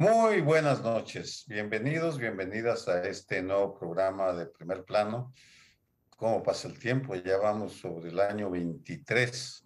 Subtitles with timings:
[0.00, 1.44] Muy buenas noches.
[1.48, 5.34] Bienvenidos, bienvenidas a este nuevo programa de primer plano.
[6.16, 7.16] ¿Cómo pasa el tiempo?
[7.16, 9.64] Ya vamos sobre el año 23.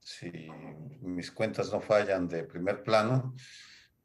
[0.00, 0.48] Si
[1.02, 3.34] mis cuentas no fallan de primer plano.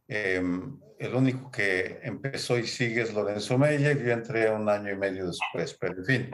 [0.05, 4.03] Em, el único que empezó y sigue es Lorenzo Meyer.
[4.03, 5.77] Yo entré un año y medio después.
[5.79, 6.31] Pero en fin,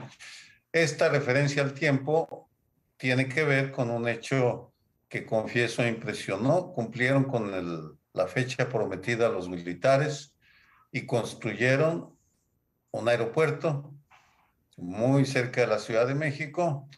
[0.72, 2.50] esta referencia al tiempo
[2.96, 4.74] tiene que ver con un hecho
[5.08, 6.72] que confieso impresionó.
[6.72, 10.34] Cumplieron con el la fecha prometida a los militares
[10.92, 12.16] y construyeron
[12.90, 13.94] un aeropuerto
[14.76, 16.88] muy cerca de la Ciudad de México.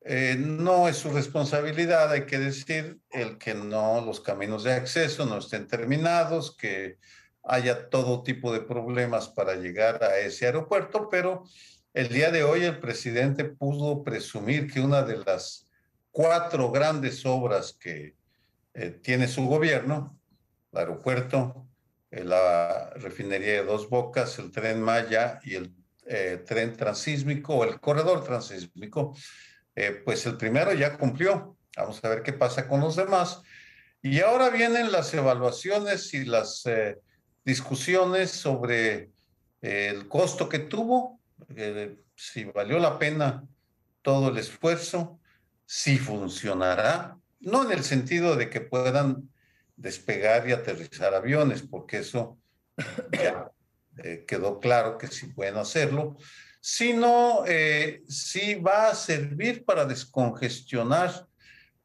[0.00, 5.26] Eh, no es su responsabilidad, hay que decir, el que no los caminos de acceso
[5.26, 6.98] no estén terminados, que
[7.42, 11.44] haya todo tipo de problemas para llegar a ese aeropuerto, pero
[11.92, 15.68] el día de hoy el presidente pudo presumir que una de las
[16.10, 18.14] cuatro grandes obras que
[18.74, 20.18] eh, tiene su gobierno
[20.74, 21.68] el aeropuerto,
[22.10, 25.72] eh, la refinería de Dos Bocas, el tren Maya y el
[26.06, 29.16] eh, tren transísmico o el corredor transísmico,
[29.74, 31.56] eh, pues el primero ya cumplió.
[31.76, 33.40] Vamos a ver qué pasa con los demás.
[34.02, 36.64] Y ahora vienen las evaluaciones y las
[37.42, 39.10] discusiones sobre
[39.62, 41.20] el costo que tuvo,
[42.14, 43.44] si valió la pena
[44.02, 45.18] todo el esfuerzo,
[45.64, 49.30] si funcionará, no en el sentido de que puedan
[49.76, 52.38] despegar y aterrizar aviones, porque eso
[53.12, 53.50] ya
[53.98, 56.16] eh, quedó claro que sí pueden hacerlo,
[56.60, 61.26] sino eh, sí va a servir para descongestionar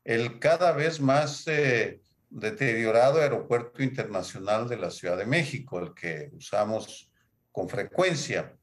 [0.03, 6.31] el cada vez más eh, deteriorado aeropuerto internacional de la Ciudad de México, el que
[6.33, 7.11] usamos
[7.51, 8.55] con frecuencia.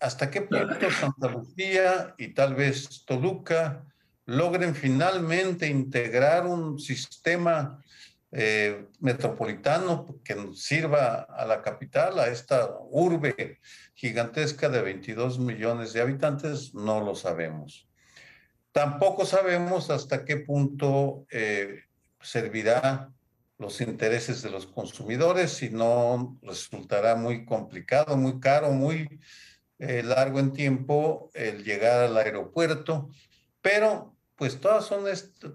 [0.00, 3.84] ¿Hasta qué punto Santa Lucía y tal vez Toluca
[4.26, 7.82] logren finalmente integrar un sistema
[8.30, 13.58] eh, metropolitano que sirva a la capital, a esta urbe
[13.94, 17.86] gigantesca de 22 millones de habitantes, no lo sabemos.
[18.72, 21.82] Tampoco sabemos hasta qué punto eh,
[22.22, 23.10] servirá
[23.58, 29.20] los intereses de los consumidores, si no resultará muy complicado, muy caro, muy
[29.78, 33.10] eh, largo en tiempo el llegar al aeropuerto,
[33.62, 35.04] pero pues todas, son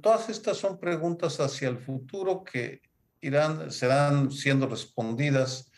[0.02, 2.82] todas estas son preguntas hacia el futuro que
[3.22, 5.70] irán, serán siendo respondidas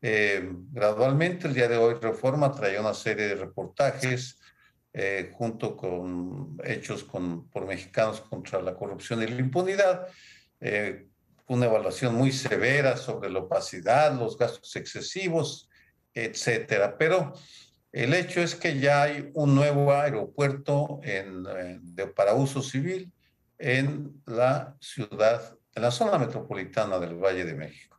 [0.00, 1.46] eh, gradualmente.
[1.46, 4.40] El día de hoy Reforma trae una serie de reportajes
[4.92, 10.06] eh, junto con hechos con, por mexicanos contra la corrupción y la impunidad,
[10.60, 11.08] eh,
[11.48, 15.68] una evaluación muy severa sobre la opacidad, los gastos excesivos,
[16.14, 16.96] etcétera.
[16.96, 17.34] Pero
[17.94, 21.00] el hecho es que ya hay un nuevo aeropuerto
[22.16, 23.12] para uso civil
[23.56, 27.96] en la ciudad, en la zona metropolitana del Valle de México.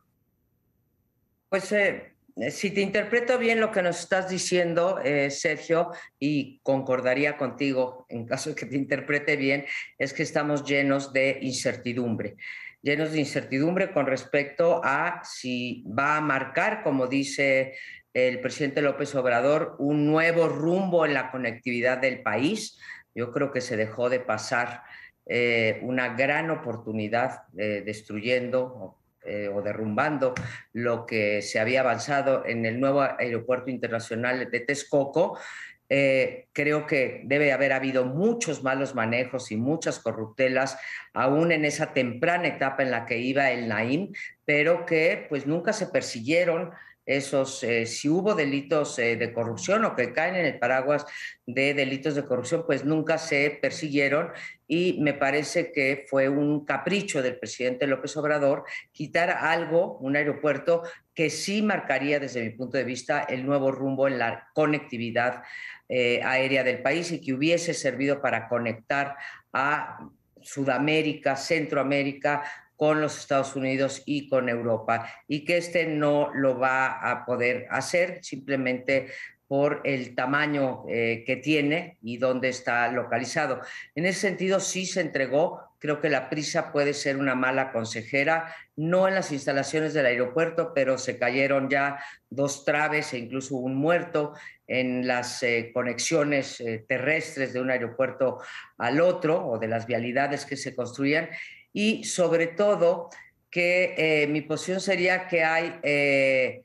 [1.48, 2.12] Pues eh,
[2.50, 8.26] si te interpreto bien lo que nos estás diciendo, eh, Sergio, y concordaría contigo en
[8.26, 9.64] caso de que te interprete bien,
[9.96, 12.36] es que estamos llenos de incertidumbre
[12.82, 17.74] llenos de incertidumbre con respecto a si va a marcar, como dice
[18.16, 22.80] el presidente López Obrador un nuevo rumbo en la conectividad del país.
[23.14, 24.84] Yo creo que se dejó de pasar
[25.26, 30.32] eh, una gran oportunidad eh, destruyendo eh, o derrumbando
[30.72, 35.38] lo que se había avanzado en el nuevo aeropuerto internacional de Texcoco.
[35.86, 40.78] creo que debe haber habido muchos malos manejos y muchas corruptelas
[41.12, 44.12] aún en esa temprana etapa en la que iba el Naim,
[44.46, 46.72] pero que pues nunca se persiguieron
[47.06, 51.06] esos, eh, si hubo delitos eh, de corrupción o que caen en el paraguas
[51.46, 54.32] de delitos de corrupción, pues nunca se persiguieron
[54.66, 60.82] y me parece que fue un capricho del presidente López Obrador quitar algo, un aeropuerto
[61.14, 65.44] que sí marcaría desde mi punto de vista el nuevo rumbo en la conectividad
[65.88, 69.16] eh, aérea del país y que hubiese servido para conectar
[69.52, 70.00] a
[70.42, 72.42] Sudamérica, Centroamérica,
[72.76, 77.66] con los Estados Unidos y con Europa y que este no lo va a poder
[77.70, 79.08] hacer simplemente
[79.48, 83.60] por el tamaño eh, que tiene y dónde está localizado.
[83.94, 85.62] En ese sentido, sí se entregó.
[85.78, 90.72] Creo que la prisa puede ser una mala consejera, no en las instalaciones del aeropuerto,
[90.74, 94.32] pero se cayeron ya dos traves e incluso un muerto
[94.66, 98.40] en las eh, conexiones eh, terrestres de un aeropuerto
[98.78, 101.28] al otro o de las vialidades que se construían
[101.76, 103.10] y sobre todo
[103.50, 106.62] que eh, mi posición sería que hay eh,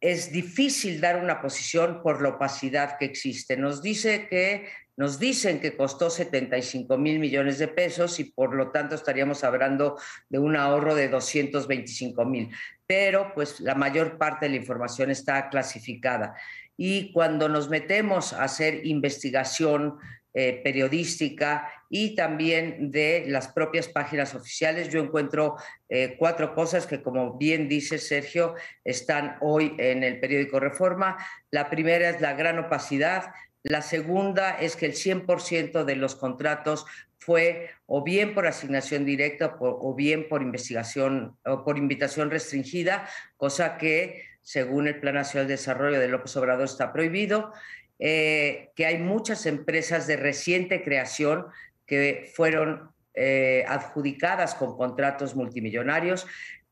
[0.00, 3.56] es difícil dar una posición por la opacidad que existe.
[3.56, 4.66] Nos dice que
[4.96, 9.96] nos dicen que costó 75 mil millones de pesos y por lo tanto estaríamos hablando
[10.28, 12.50] de un ahorro de 225 mil.
[12.88, 16.34] Pero pues la mayor parte de la información está clasificada.
[16.76, 19.98] Y cuando nos metemos a hacer investigación
[20.34, 24.90] eh, periodística y también de las propias páginas oficiales.
[24.90, 25.56] Yo encuentro
[25.88, 28.54] eh, cuatro cosas que, como bien dice Sergio,
[28.84, 31.16] están hoy en el periódico Reforma.
[31.50, 33.32] La primera es la gran opacidad.
[33.62, 36.84] La segunda es que el 100% de los contratos
[37.18, 43.76] fue o bien por asignación directa o bien por investigación o por invitación restringida, cosa
[43.76, 47.52] que según el Plan Nacional de Desarrollo de López Obrador está prohibido,
[47.98, 51.46] eh, que hay muchas empresas de reciente creación
[51.86, 56.26] que fueron eh, adjudicadas con contratos multimillonarios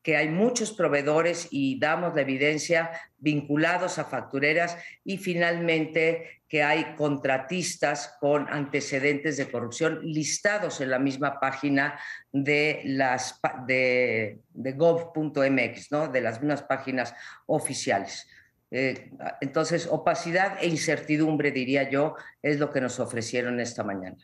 [0.07, 6.95] que hay muchos proveedores y damos la evidencia vinculados a factureras y finalmente que hay
[6.95, 11.99] contratistas con antecedentes de corrupción listados en la misma página
[12.31, 16.07] de las de, gov.mx, ¿no?
[16.07, 17.13] de las mismas páginas
[17.45, 18.29] oficiales.
[18.71, 19.11] Eh,
[19.41, 24.17] entonces, opacidad e incertidumbre, diría yo, es lo que nos ofrecieron esta mañana.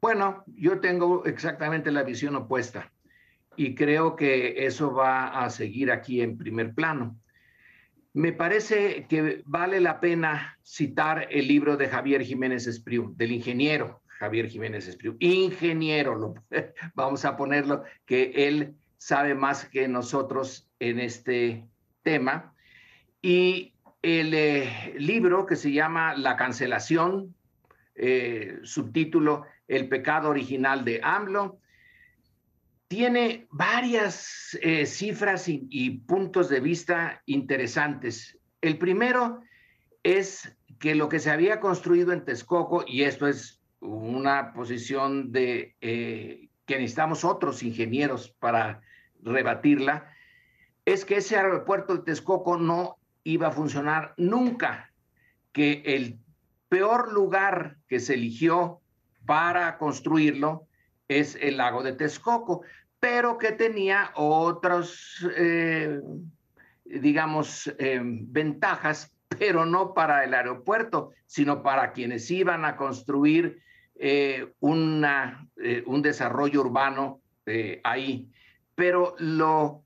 [0.00, 2.90] Bueno, yo tengo exactamente la visión opuesta
[3.56, 7.18] y creo que eso va a seguir aquí en primer plano.
[8.14, 14.00] Me parece que vale la pena citar el libro de Javier Jiménez Espriu, del ingeniero
[14.20, 15.16] Javier Jiménez Espriu.
[15.18, 16.34] Ingeniero,
[16.94, 21.64] vamos a ponerlo, que él sabe más que nosotros en este
[22.02, 22.54] tema.
[23.22, 27.34] Y el eh, libro que se llama La cancelación,
[27.94, 31.60] eh, subtítulo El pecado original de AMLO,
[32.90, 38.36] tiene varias eh, cifras y, puntos de vista interesantes.
[38.60, 39.42] El primero
[40.02, 45.76] es que lo que se había construido en Texcoco, y esto es una posición de
[45.80, 48.80] eh, que necesitamos otros ingenieros para
[49.22, 50.12] rebatirla,
[50.84, 54.92] es que ese aeropuerto de Texcoco no iba a funcionar nunca,
[55.52, 56.18] que el
[56.68, 58.80] peor lugar que se eligió
[59.26, 60.66] para construirlo
[61.08, 62.62] es el lago de Texcoco
[63.00, 66.00] pero que tenía otras, eh,
[66.84, 73.62] digamos, eh, ventajas, pero no para el aeropuerto, sino para quienes iban a construir
[73.94, 75.48] eh, una,
[75.86, 77.20] un desarrollo urbano
[77.84, 78.30] ahí.
[78.74, 79.82] Pero lo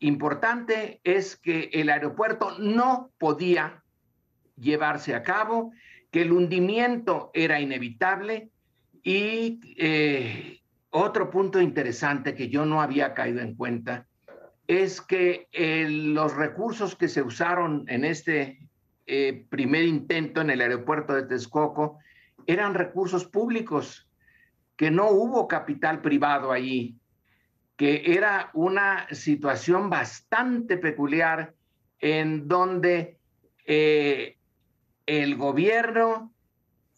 [0.00, 3.82] importante es que el aeropuerto no podía
[4.56, 5.72] llevarse a cabo,
[6.10, 8.50] que el hundimiento era inevitable
[9.02, 9.60] y
[10.90, 14.06] otro punto interesante que yo no había caído en cuenta
[14.66, 18.68] es que eh, los recursos que se usaron en este
[19.06, 21.98] eh, primer intento en el aeropuerto de Texcoco
[22.46, 24.08] eran recursos públicos,
[24.76, 26.96] que no hubo capital privado allí,
[27.76, 31.54] que era una situación bastante peculiar
[32.00, 33.18] en donde
[33.66, 34.36] eh,
[35.04, 36.32] el gobierno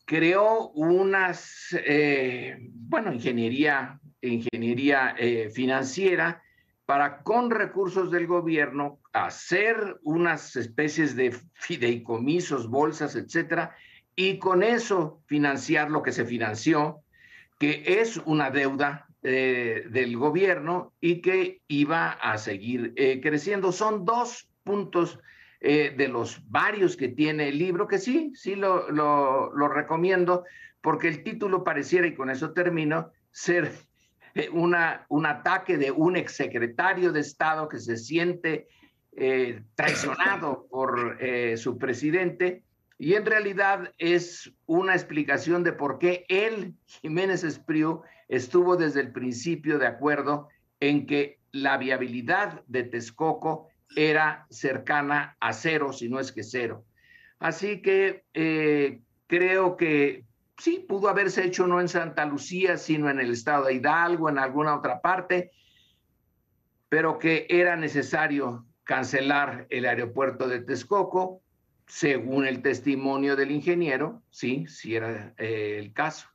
[0.05, 6.43] creó unas, eh, bueno, ingeniería, ingeniería eh, financiera
[6.87, 13.76] para con recursos del gobierno hacer unas especies de fideicomisos, bolsas, etcétera,
[14.17, 17.02] y con eso financiar lo que se financió,
[17.59, 23.73] que es una deuda eh, del gobierno y que iba a seguir creciendo.
[23.73, 25.19] Son dos puntos
[25.61, 30.45] eh, de los varios que tiene el libro, que sí, sí lo, lo, recomiendo,
[30.81, 33.73] porque el título pareciera, y con eso termino, ser
[34.35, 38.69] eh, una, un ataque de un exsecretario de Estado que se siente
[39.17, 41.19] eh, traicionado por
[41.57, 42.63] su presidente,
[42.99, 49.12] y en realidad es una explicación de por qué él, Jiménez Espriu, estuvo desde el
[49.12, 50.49] principio de acuerdo
[50.81, 56.85] en que la viabilidad de Texcoco era cercana a cero, si no es que cero.
[57.38, 60.25] Así que eh, creo que
[60.59, 64.38] sí, pudo haberse hecho no en Santa Lucía, sino en el estado de Hidalgo, en
[64.38, 65.52] alguna otra parte,
[66.88, 71.43] pero que era necesario cancelar el aeropuerto de Texcoco,
[71.88, 76.28] según el testimonio del ingeniero, sí, sí era eh, el caso.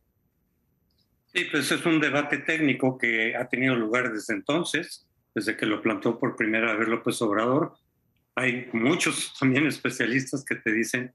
[1.33, 5.81] Sí, pues es un debate técnico que ha tenido lugar desde entonces desde que lo
[5.81, 7.73] plantó por primera vez López Obrador.
[8.35, 11.11] Hay muchos también especialistas que te dicen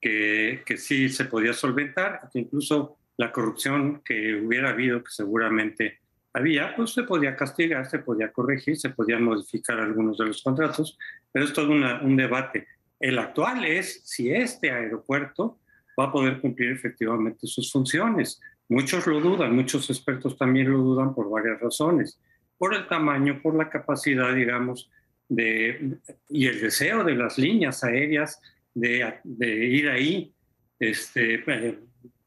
[0.00, 6.00] que, que sí se podía solventar, que incluso la corrupción que hubiera habido, que seguramente
[6.32, 10.96] había, pues se podía castigar, se podía corregir, se podían modificar algunos de los contratos,
[11.32, 12.68] pero es todo un debate.
[13.00, 15.58] El actual es si este aeropuerto
[15.98, 18.40] va a poder cumplir efectivamente sus funciones.
[18.68, 22.20] Muchos lo dudan, muchos expertos también lo dudan por varias razones,
[22.56, 24.90] por el tamaño, por la capacidad, digamos,
[25.28, 28.40] de, y el deseo de las líneas aéreas
[28.74, 30.32] de, de ir ahí.
[30.78, 31.78] Este, eh,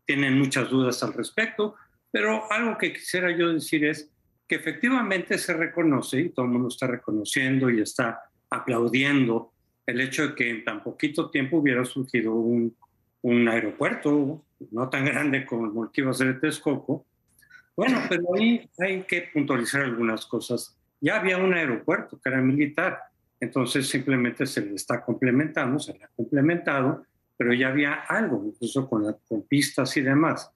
[0.06, 1.76] tienen muchas dudas al respecto,
[2.12, 4.10] pero algo que quisiera yo decir es
[4.48, 9.54] que efectivamente se reconoce, y todo el mundo está reconociendo y está aplaudiendo
[9.86, 12.76] el hecho de que en tan poquito tiempo hubiera surgido un,
[13.22, 17.06] un aeropuerto no tan grande como el que iba a ser de Texcoco.
[17.76, 20.78] Bueno, pero ahí hay que puntualizar algunas cosas.
[21.00, 23.00] Ya había un aeropuerto que era militar,
[23.40, 27.06] entonces simplemente se le está complementando, se le ha complementado,
[27.38, 30.52] pero ya había algo, incluso con, la, con pistas y demás.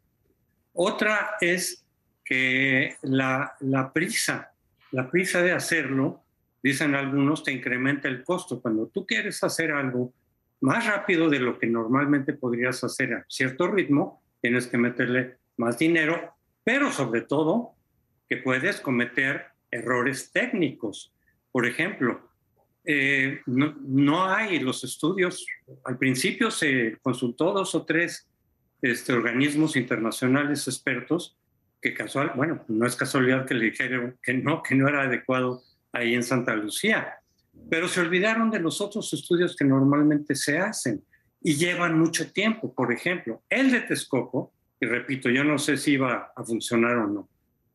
[0.73, 1.83] Otra es
[2.23, 4.51] que la, la prisa,
[4.91, 6.24] la prisa de hacerlo,
[6.65, 8.59] dicen algunos, te incrementa el costo.
[8.59, 10.15] Cuando tú quieres hacer algo
[10.61, 15.77] más rápido de lo que normalmente podrías hacer a cierto ritmo, tienes que meterle más
[15.77, 17.75] dinero, pero sobre todo
[18.27, 21.13] que puedes cometer errores técnicos.
[21.51, 22.31] Por ejemplo,
[22.83, 25.45] eh, no, no, hay los estudios,
[25.83, 28.27] al principio se consultó dos o tres
[28.81, 31.37] este, organismos internacionales expertos
[31.79, 35.61] que casual, bueno, no es casualidad que le dijeron que no, que no era adecuado
[35.95, 37.15] ahí en Santa Lucía,
[37.69, 41.03] pero se olvidaron de los otros estudios que normalmente se hacen
[41.41, 42.73] y llevan mucho tiempo.
[42.73, 47.07] Por ejemplo, el de Texcoco, y repito, yo no sé si iba a funcionar o
[47.07, 47.29] no,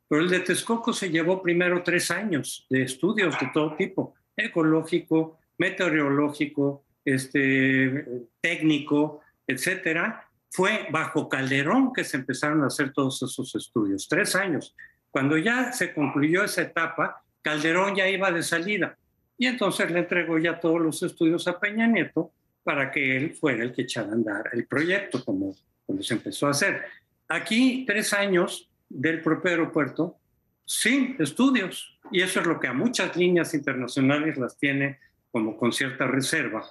[0.09, 5.39] pero el de Texcoco se llevó primero tres años de estudios de todo tipo, ecológico,
[5.57, 10.27] meteorológico, este, técnico, etcétera.
[10.51, 14.75] Fue bajo Calderón que se empezaron a hacer todos esos estudios, tres años.
[15.11, 18.97] Cuando ya se concluyó esa etapa, Calderón ya iba de salida
[19.39, 22.33] y entonces le entregó ya todos los estudios a Peña Nieto
[22.63, 25.57] para que él fuera el que echara a andar el proyecto, como,
[25.87, 26.85] como se empezó a hacer.
[27.29, 30.19] Aquí, tres años del propio aeropuerto
[30.67, 34.99] sin estudios, y eso es lo que a muchas líneas internacionales las tiene
[35.31, 36.65] como con cierta reserva,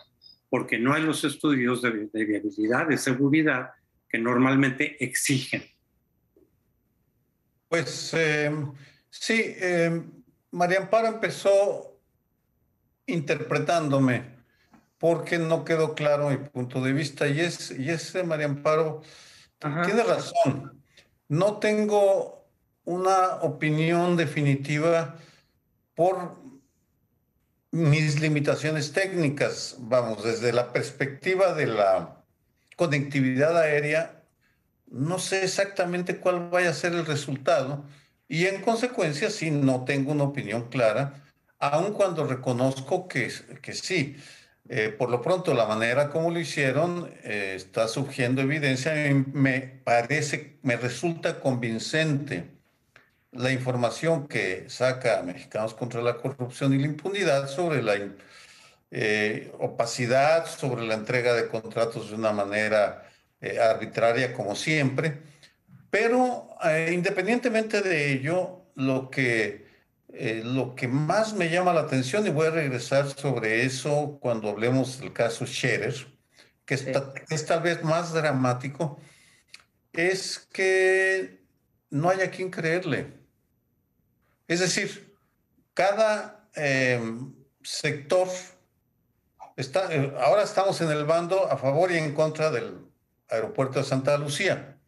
[0.49, 3.71] porque no hay los estudios de, viabilidad, de seguridad
[4.07, 5.63] que normalmente exigen.
[7.67, 8.51] Pues eh,
[9.09, 10.01] sí, eh,
[10.51, 11.99] María Amparo empezó
[13.05, 14.37] interpretándome
[14.97, 19.01] porque no quedó claro mi punto de vista y es, y ese María Amparo
[19.59, 20.83] tiene razón.
[21.27, 22.47] No tengo
[22.83, 25.15] una opinión definitiva
[25.95, 26.37] por
[27.71, 29.75] mis limitaciones técnicas.
[29.79, 32.23] Vamos, desde la perspectiva de la
[32.75, 34.23] conectividad aérea,
[34.87, 37.85] no sé exactamente cuál vaya a ser el resultado
[38.29, 41.25] y en consecuencia, sí, no tengo una opinión clara
[41.59, 43.31] aun cuando reconozco que,
[43.61, 44.17] que sí.
[44.69, 48.93] Eh, por lo pronto, la manera como lo hicieron eh, está surgiendo evidencia.
[49.33, 52.45] Me parece, me resulta convincente
[53.31, 57.95] la información que saca Mexicanos contra la Corrupción y la Impunidad sobre la
[58.91, 63.05] eh, opacidad, sobre la entrega de contratos de una manera
[63.41, 65.19] arbitraria, como siempre.
[65.89, 66.49] Pero
[66.91, 69.69] independientemente de ello, lo que
[70.13, 74.49] eh, lo que más me llama la atención, y voy a regresar sobre eso cuando
[74.49, 75.95] hablemos del caso Scherer,
[76.65, 78.99] que es, tal vez más dramático,
[79.93, 81.43] es que
[81.91, 83.13] no hay a quien creerle.
[84.47, 85.15] Es decir,
[85.73, 88.27] cada em, sector
[89.55, 92.79] está, eh, ahora estamos en el bando a favor y en contra del
[93.29, 94.78] aeropuerto de Santa Lucía.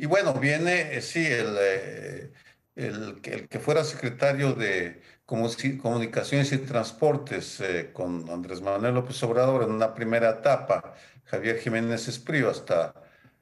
[0.00, 2.32] Y bueno, viene, eh, sí, el
[2.80, 9.72] el, que fuera secretario de Comunicaciones y Transportes eh, con Andrés Manuel López Obrador en
[9.72, 12.94] una primera etapa, Javier Jiménez Esprío, hasta,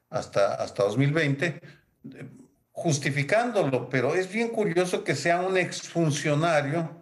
[0.09, 1.61] hasta, hasta 2020,
[2.71, 6.97] justificándolo, pero es bien curioso que sea un exfuncionario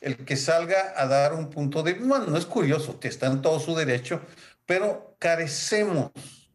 [0.00, 1.94] el que salga a dar un punto de...
[1.94, 4.20] Bueno, no es curioso, está en todo su derecho,
[4.64, 6.12] pero carecemos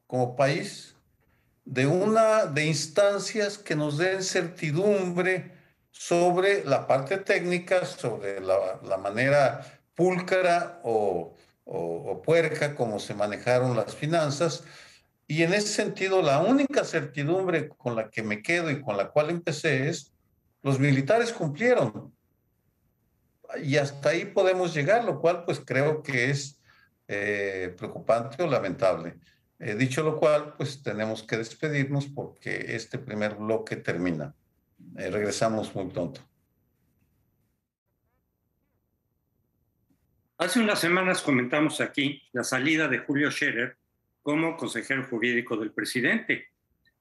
[0.08, 0.96] como país
[1.66, 5.52] de una de instancias que nos den certidumbre
[5.92, 9.62] sobre la parte técnica, sobre la, manera
[9.94, 14.64] púlcara o, o, puerca como se manejaron las finanzas.
[15.28, 19.10] Y en ese sentido, la única certidumbre con la que me quedo y con la
[19.10, 20.12] cual empecé es,
[20.62, 22.14] los militares cumplieron.
[23.64, 26.60] Y hasta ahí podemos llegar, lo cual pues creo que es
[27.08, 29.18] eh, preocupante o lamentable.
[29.64, 34.34] Eh, dicho lo cual, pues tenemos que despedirnos porque este primer bloque termina.
[34.98, 36.20] Eh, regresamos muy pronto.
[40.40, 43.78] Hace unas semanas comentamos aquí la salida de Julio Scherer
[44.24, 46.48] como consejero jurídico del presidente.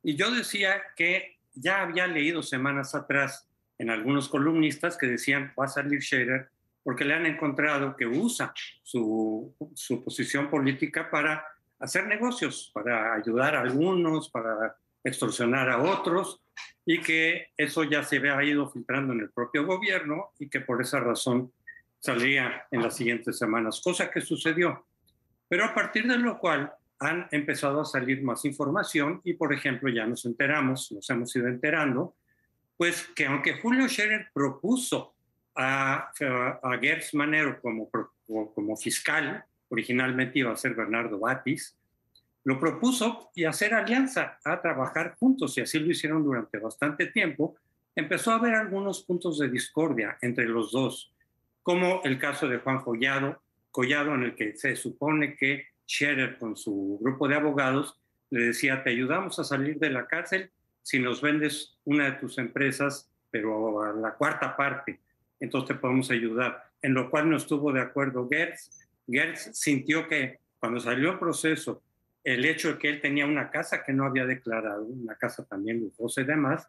[0.02, 3.49] Y yo decía que ya había leído semanas atrás
[3.79, 6.50] en algunos columnistas que decían va a salir Scherer
[6.83, 8.52] porque le han encontrado que usa
[8.83, 11.43] su, su posición política para
[11.81, 16.43] hacer negocios, para ayudar a algunos, para extorsionar a otros,
[16.85, 20.81] y que eso ya se ha ido filtrando en el propio gobierno y que por
[20.81, 21.53] esa razón
[21.99, 24.87] saldría en las siguientes semanas, cosa que sucedió.
[25.49, 29.89] Pero a partir de lo cual han empezado a salir más información y, por ejemplo,
[29.89, 32.15] ya nos enteramos, nos hemos ido enterando,
[32.77, 35.15] pues que aunque Julio Scherer propuso
[35.55, 36.11] a,
[36.63, 37.91] a Gertz Manero como,
[38.55, 41.77] como fiscal, originalmente iba a ser Bernardo Batis,
[42.45, 47.57] lo propuso y hacer alianza, a trabajar juntos, y así lo hicieron durante bastante tiempo.
[47.95, 51.12] Empezó a haber algunos puntos de discordia entre los dos,
[51.62, 56.57] como el caso de Juan Collado, Collado en el que se supone que Scherer con
[56.57, 57.97] su grupo de abogados
[58.31, 60.50] le decía, te ayudamos a salir de la cárcel
[60.83, 65.00] si nos vendes una de tus empresas, pero a la cuarta parte,
[65.39, 66.65] entonces te podemos ayudar.
[66.83, 68.80] En lo cual no estuvo de acuerdo Gertz.
[69.11, 71.83] Gertz sintió que cuando salió el proceso
[72.23, 75.81] el hecho de que él tenía una casa que no había declarado, una casa también
[75.81, 76.69] lujosa y demás,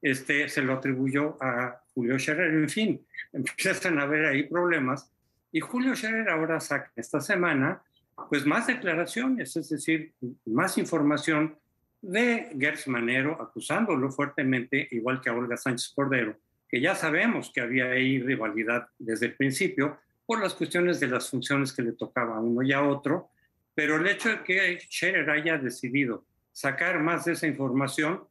[0.00, 2.52] este, se lo atribuyó a Julio Scherer.
[2.52, 5.10] En fin, empiezan a haber ahí problemas.
[5.50, 7.82] Y Julio Scherer ahora saca esta semana,
[8.28, 10.12] pues más declaraciones, es decir,
[10.44, 11.56] más información
[12.00, 16.36] de Gertz Manero acusándolo fuertemente, igual que a Olga Sánchez Cordero,
[16.68, 19.98] que ya sabemos que había ahí rivalidad desde el principio
[20.32, 23.28] por las cuestiones de las funciones que le tocaba a uno y a otro,
[23.74, 28.24] pero el hecho de que Scherer haya decidido sacar más de esa información,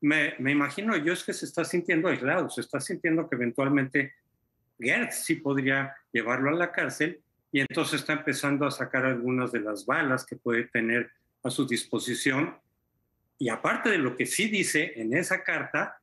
[0.00, 4.14] me, me, imagino yo es que se está sintiendo aislado, se está sintiendo que eventualmente
[4.80, 7.20] Gertz sí podría llevarlo a la cárcel
[7.52, 11.10] y entonces está empezando a sacar algunas de las balas que puede tener
[11.42, 12.56] a su disposición.
[13.38, 16.00] Y aparte de lo que sí dice en esa carta,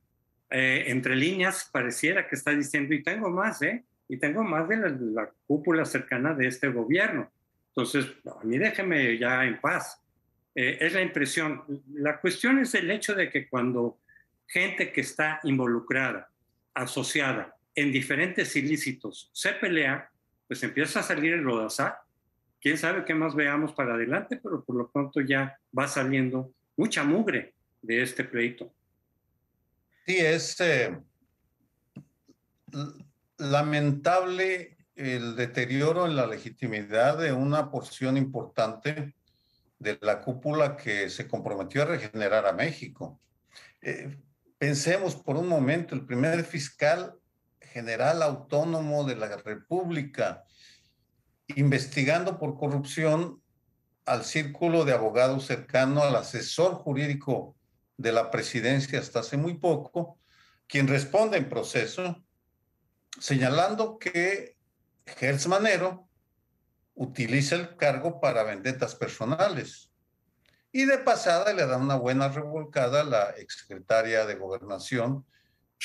[0.48, 3.84] eh, entre líneas pareciera que está diciendo, y tengo más, ¿eh?
[4.10, 7.30] Y tengo más de la, la cúpula cercana de este gobierno.
[7.68, 10.02] Entonces, a mí déjeme ya en paz.
[10.52, 11.62] Eh, es la impresión.
[11.94, 14.00] La cuestión es el hecho de que cuando
[14.48, 16.28] gente que está involucrada,
[16.74, 20.10] asociada en diferentes ilícitos, se pelea,
[20.48, 22.00] pues empieza a salir el rodazar.
[22.60, 27.04] Quién sabe qué más veamos para adelante, pero por lo pronto ya va saliendo mucha
[27.04, 28.74] mugre de este pleito.
[30.04, 30.98] Sí, es eh,
[33.40, 39.14] lamentable el deterioro en la legitimidad de una porción importante
[39.78, 43.18] de la cúpula que se comprometió a regenerar a México.
[43.80, 44.18] Eh,
[44.58, 47.14] pensemos por un momento, el primer fiscal
[47.60, 50.44] general autónomo de la República,
[51.56, 53.42] investigando por corrupción
[54.04, 57.56] al círculo de abogados cercano al asesor jurídico
[57.96, 60.18] de la presidencia hasta hace muy poco,
[60.66, 62.22] quien responde en proceso,
[63.18, 64.56] señalando que
[65.06, 66.08] Gertz Manero
[66.94, 69.90] utiliza el cargo para vendetas personales.
[70.72, 75.26] Y de pasada le da una buena revolcada a la exsecretaria de Gobernación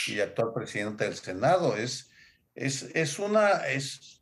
[0.07, 1.75] y actual presidenta del Senado.
[1.75, 2.11] Es,
[2.53, 4.21] es, es, una, es,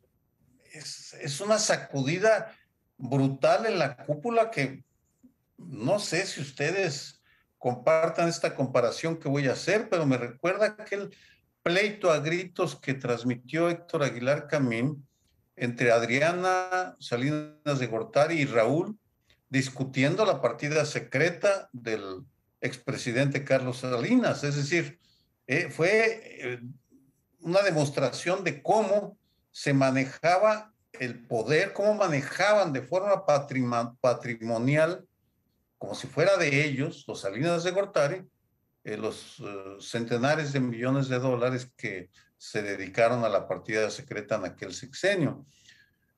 [0.72, 2.56] es, es una sacudida
[2.96, 4.84] brutal en la cúpula que
[5.58, 7.22] no sé si ustedes
[7.58, 11.14] compartan esta comparación que voy a hacer, pero me recuerda aquel
[11.64, 15.08] pleito a gritos que transmitió Héctor Aguilar Camín
[15.56, 18.98] entre Adriana Salinas de Gortari y Raúl
[19.48, 22.22] discutiendo la partida secreta del
[22.60, 24.44] expresidente Carlos Salinas.
[24.44, 25.00] Es decir,
[25.46, 26.60] eh, fue eh,
[27.40, 29.16] una demostración de cómo
[29.50, 35.06] se manejaba el poder, cómo manejaban de forma patrimonial,
[35.78, 38.22] como si fuera de ellos, los Salinas de Gortari,
[38.84, 44.36] eh, los eh, centenares de millones de dólares que se dedicaron a la partida secreta
[44.36, 45.46] en aquel sexenio.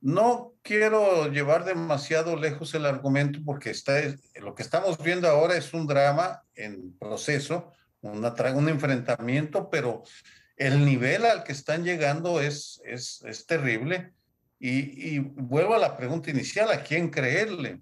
[0.00, 4.00] No quiero llevar demasiado lejos el argumento porque está,
[4.40, 10.02] lo que estamos viendo ahora es un drama en proceso, una, un enfrentamiento, pero
[10.56, 14.12] el nivel al que están llegando es, es, es terrible.
[14.58, 17.80] Y, y, vuelvo a la pregunta inicial, ¿a quién creerle?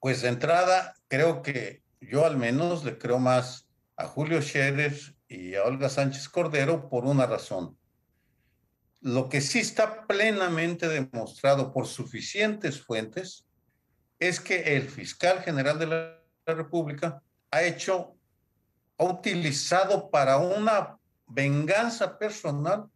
[0.00, 4.94] Pues de entrada, creo que yo al menos le creo más a Julio Scherer
[5.28, 7.78] y a Olga Sánchez Cordero por una razón.
[9.00, 13.46] Lo que sí está plenamente demostrado por suficientes fuentes
[14.18, 18.16] es que el fiscal general de la República ha hecho
[18.98, 22.86] ha utilizado para una venganza personal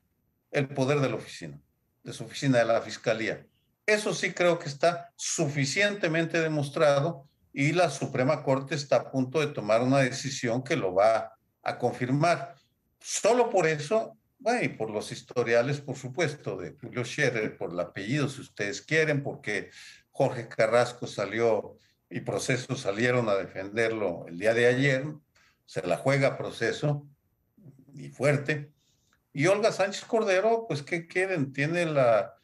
[0.50, 1.60] el poder de la oficina,
[2.02, 3.46] de su oficina de la fiscalía.
[3.84, 9.48] Eso sí creo que está suficientemente demostrado y la Suprema Corte está a punto de
[9.48, 11.32] tomar una decisión que lo va
[11.62, 12.54] a confirmar.
[13.00, 17.80] Solo por eso, bueno, y por los historiales, por supuesto, de Julio Scherer, por el
[17.80, 19.70] apellido, si ustedes quieren, porque
[20.10, 21.76] Jorge Carrasco salió
[22.10, 25.04] y procesos salieron a defenderlo el día de ayer,
[25.66, 27.06] se la juega proceso
[27.94, 28.72] y fuerte.
[29.32, 31.52] Y Olga Sánchez Cordero, pues, ¿qué quieren?
[31.52, 32.34] Tiene la,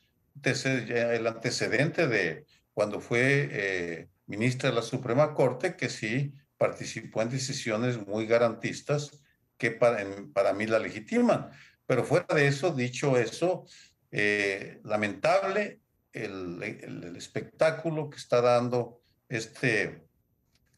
[0.45, 7.31] el antecedente de cuando fue eh, ministra de la Suprema Corte, que sí participó en
[7.31, 9.21] decisiones muy garantistas
[9.57, 11.51] que para, para mí la legitiman.
[11.87, 13.67] Pero fuera de eso, dicho eso,
[14.11, 15.81] eh, lamentable
[16.13, 20.07] el, el, espectáculo que está dando este,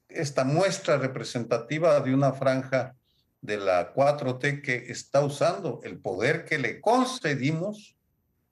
[0.08, 2.96] esta muestra representativa de una franja
[3.40, 7.96] de la 4T que está usando el poder que le concedimos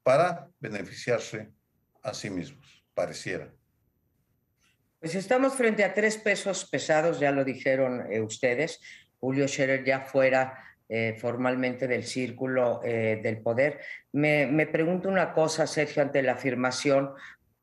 [0.03, 1.51] para beneficiarse
[2.03, 3.53] a sí mismos, pareciera.
[5.05, 8.81] Pues estamos frente a tres pesos pesados, ya lo dijeron eh, ustedes.
[9.21, 13.81] Julio Scherer ya fuera eh, formalmente del círculo eh, del poder.
[14.12, 17.11] Me, me, pregunto una cosa, Sergio, ante la afirmación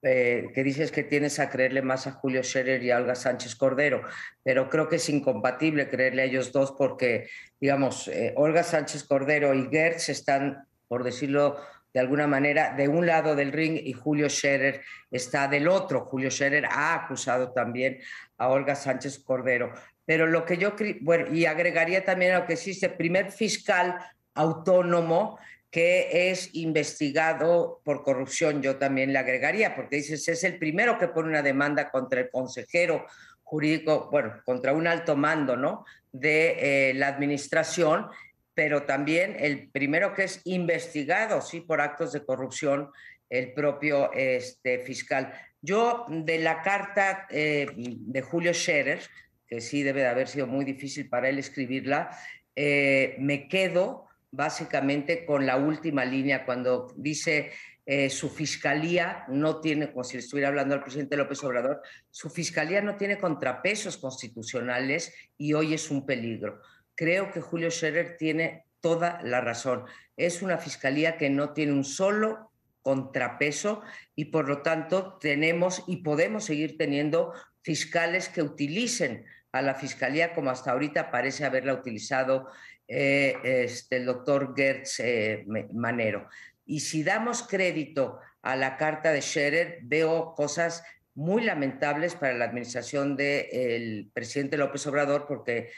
[0.04, 4.04] que dices que tienes a creerle más a Julio Scherer y a Olga Sánchez Cordero,
[4.44, 7.28] pero creo que es incompatible creerle a ellos dos porque,
[7.60, 11.58] digamos, Olga Sánchez Cordero y Gertz están, por decirlo
[11.94, 16.06] de alguna manera, de un lado del ring y Julio Scherer está del otro.
[16.06, 18.00] Julio Scherer ha acusado también
[18.38, 19.74] a Olga Sánchez Cordero.
[20.06, 23.98] Pero lo que yo, bueno, y agregaría también a lo que existe, primer fiscal
[24.34, 25.38] autónomo
[25.70, 31.08] que es investigado por corrupción, yo también le agregaría, porque dices, es el primero que
[31.08, 33.06] pone una demanda contra el consejero
[33.42, 35.86] jurídico, bueno, contra un alto mando, ¿no?
[36.12, 38.08] De eh, la administración,
[38.54, 42.90] pero también el primero que es investigado, sí, por actos de corrupción,
[43.30, 45.34] el propio este, fiscal.
[45.62, 49.02] Yo, de la carta eh, de Julio Scherer,
[49.48, 52.10] que sí debe de haber sido muy difícil para él escribirla,
[52.56, 57.52] eh, me quedo básicamente con la última línea, cuando dice
[57.86, 62.82] eh, su fiscalía no tiene, como si estuviera hablando al presidente López Obrador, su fiscalía
[62.82, 66.62] no tiene contrapesos constitucionales y hoy es un peligro.
[67.02, 69.86] Creo que Julio Scherer tiene toda la razón.
[70.18, 72.52] Es una fiscalía que no tiene un solo
[72.84, 73.82] contrapeso
[74.14, 77.34] y por lo tanto tenemos y podemos seguir teniendo
[77.64, 82.50] fiscales que utilicen a la fiscalía como hasta ahorita parece haberla utilizado
[82.88, 86.30] eh, este, el doctor Gertz eh, Manero.
[86.68, 90.84] Y si damos crédito a la carta de Scherer, veo cosas
[91.16, 95.72] muy lamentables para la administración del presidente López Obrador, porque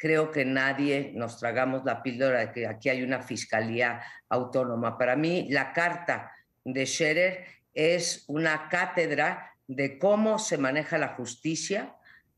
[0.00, 4.96] creo que nadie nos tragamos la píldora de que aquí hay una fiscalía autónoma.
[4.96, 6.32] Para mí, la carta
[6.64, 11.94] de Scherer es una cátedra de cómo se maneja la justicia,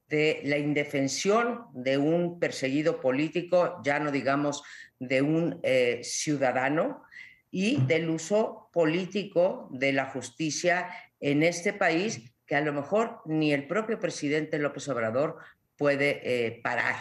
[0.09, 4.65] de la indefensión de un perseguido político, ya no digamos
[4.99, 7.05] de un eh, ciudadano,
[7.53, 10.89] y del uso político de la justicia
[11.21, 15.39] en este país que a lo mejor ni el propio presidente López Obrador
[15.77, 16.97] puede eh, parar.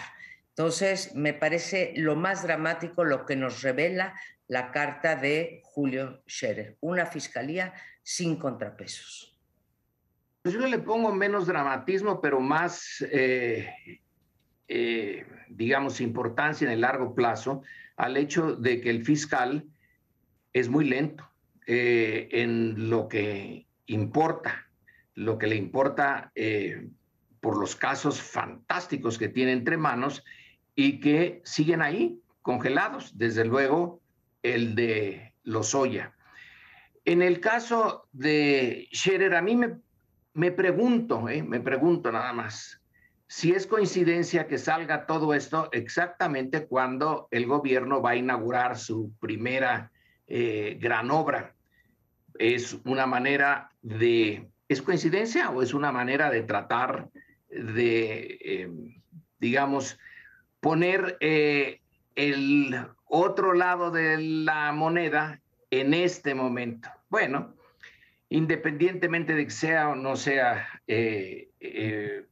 [0.61, 4.13] Entonces, me parece lo más dramático lo que nos revela
[4.47, 9.35] la carta de Julio Scherer, una fiscalía sin contrapesos.
[10.43, 13.73] Pues yo le pongo menos dramatismo, pero más, eh,
[14.67, 17.63] eh, digamos, importancia en el largo plazo
[17.97, 19.65] al hecho de que el fiscal
[20.53, 21.27] es muy lento
[21.65, 24.67] eh, en lo que importa,
[25.15, 26.31] lo que le importa
[27.39, 30.23] por los casos fantásticos que tiene entre manos
[30.75, 33.17] y que siguen ahí, congelados.
[33.17, 34.01] Desde luego,
[34.43, 36.13] el de Lozoya.
[37.05, 39.77] En el caso de Scherer, a mí me
[40.33, 42.81] me pregunto, eh, me pregunto nada más,
[43.27, 49.13] si es coincidencia que salga todo esto exactamente cuando el gobierno va a inaugurar su
[49.19, 49.91] primera
[50.27, 51.53] eh, gran obra.
[52.37, 57.09] ¿Es una manera de, es coincidencia o es una manera de tratar
[57.49, 59.01] de, em,
[59.39, 59.97] digamos,
[60.61, 61.81] poner eh,
[62.15, 62.73] el
[63.05, 66.89] otro lado de la moneda en este momento?
[67.09, 67.55] Bueno,
[68.29, 72.25] independientemente de que sea o no sea eh, eh,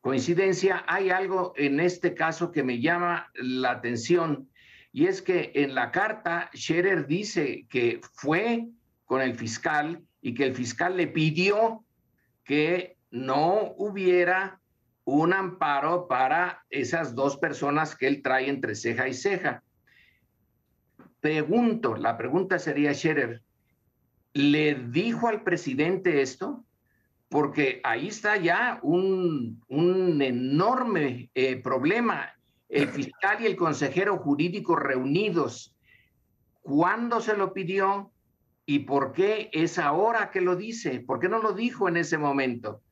[0.00, 4.48] coincidencia, hay algo en este caso que me llama la atención
[4.92, 8.68] y es que en la carta Scherer dice que fue
[9.04, 11.84] con el fiscal y que el fiscal le pidió
[12.44, 14.60] que no hubiera
[15.06, 19.62] un amparo para esas dos personas que él trae entre ceja y ceja.
[21.20, 23.40] Pregunto, la pregunta sería, Scherer,
[24.32, 26.64] ¿le dijo al presidente esto?
[27.28, 32.32] Porque ahí está ya un, un enorme eh, problema.
[32.68, 35.76] El fiscal y el consejero jurídico reunidos.
[36.62, 38.10] ¿Cuándo se lo pidió?
[38.64, 40.98] ¿Y por qué es ahora que lo dice?
[40.98, 42.82] ¿Por qué no lo dijo en ese momento?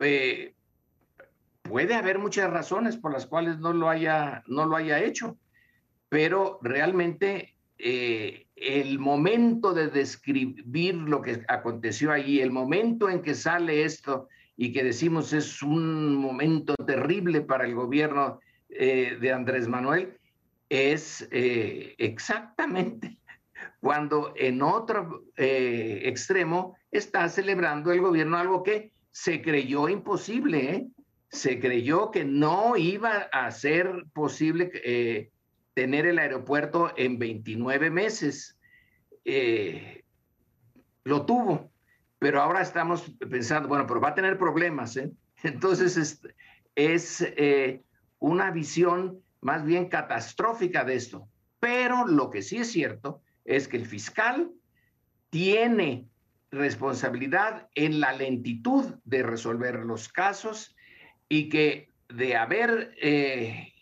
[0.00, 0.56] Eh,
[1.68, 5.36] puede haber muchas razones por las cuales no lo haya, no lo haya hecho,
[6.08, 13.34] pero realmente eh, el momento de describir lo que aconteció allí, el momento en que
[13.34, 19.68] sale esto y que decimos es un momento terrible para el gobierno eh, de Andrés
[19.68, 20.16] Manuel,
[20.68, 23.18] es eh, exactamente
[23.80, 30.88] cuando en otro extremo está celebrando el gobierno algo que se creyó imposible, ¿eh?
[31.30, 35.30] Se creyó que no iba a ser posible eh,
[35.74, 38.58] tener el aeropuerto en 29 meses.
[39.24, 40.04] Eh,
[41.04, 41.70] lo tuvo,
[42.18, 44.96] pero ahora estamos pensando, bueno, pero va a tener problemas.
[44.96, 45.12] ¿eh?
[45.42, 46.20] Entonces es,
[46.74, 47.24] es
[48.18, 51.28] una visión más bien catastrófica de esto.
[51.60, 54.50] Pero lo que sí es cierto es que el fiscal
[55.30, 56.08] tiene
[56.50, 60.74] responsabilidad en la lentitud de resolver los casos
[61.28, 63.72] y que de haber, eh,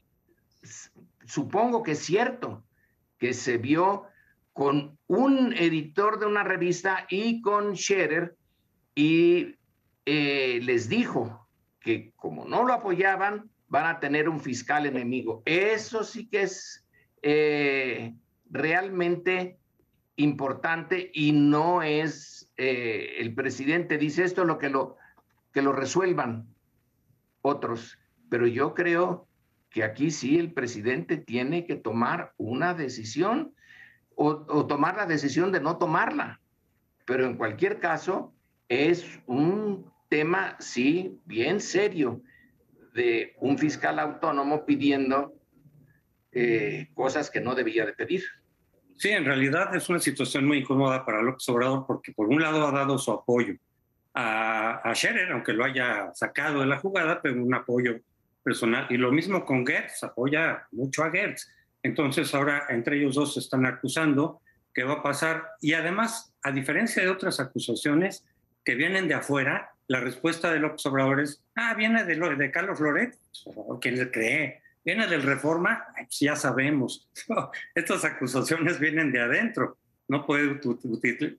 [1.24, 2.64] supongo que es cierto,
[3.18, 4.04] que se vio
[4.52, 8.37] con un editor de una revista y con Scherer
[8.94, 9.54] y
[10.06, 11.46] eh, les dijo
[11.80, 15.42] que como no lo apoyaban, van a tener un fiscal enemigo.
[15.44, 16.85] Eso sí que es
[17.22, 18.14] eh,
[18.50, 19.59] realmente
[20.16, 24.96] importante y no es el presidente dice esto lo que lo
[25.52, 26.56] que lo resuelvan
[27.46, 27.98] otros.
[28.28, 29.28] Pero yo creo
[29.70, 33.54] que aquí sí el presidente tiene que tomar una decisión
[34.14, 36.40] o, tomar la decisión de no tomarla.
[37.04, 38.35] Pero en cualquier caso,
[38.68, 42.22] es un tema, sí, bien serio,
[42.94, 45.35] de un fiscal autónomo pidiendo
[46.32, 48.24] eh, cosas que no debía de pedir.
[48.96, 52.66] Sí, en realidad es una situación muy incómoda para López Obrador porque por un lado
[52.66, 53.54] ha dado su apoyo
[54.16, 58.00] a, Scherer, aunque lo haya sacado de la jugada, pero un apoyo
[58.42, 58.87] personal.
[58.88, 61.50] Y lo mismo con Gertz, apoya mucho a Gertz.
[61.83, 64.40] Entonces ahora entre ellos dos se están acusando
[64.72, 65.44] qué va a pasar.
[65.61, 68.24] Y además, a diferencia de otras acusaciones
[68.64, 72.81] que vienen de afuera, la respuesta de López Obrador es, ah, viene de, de Carlos
[72.81, 73.16] Loret,
[73.81, 77.09] quien le cree, viene del Reforma, pues ya sabemos.
[77.74, 79.76] Estas acusaciones vienen de adentro.
[80.09, 80.59] No puede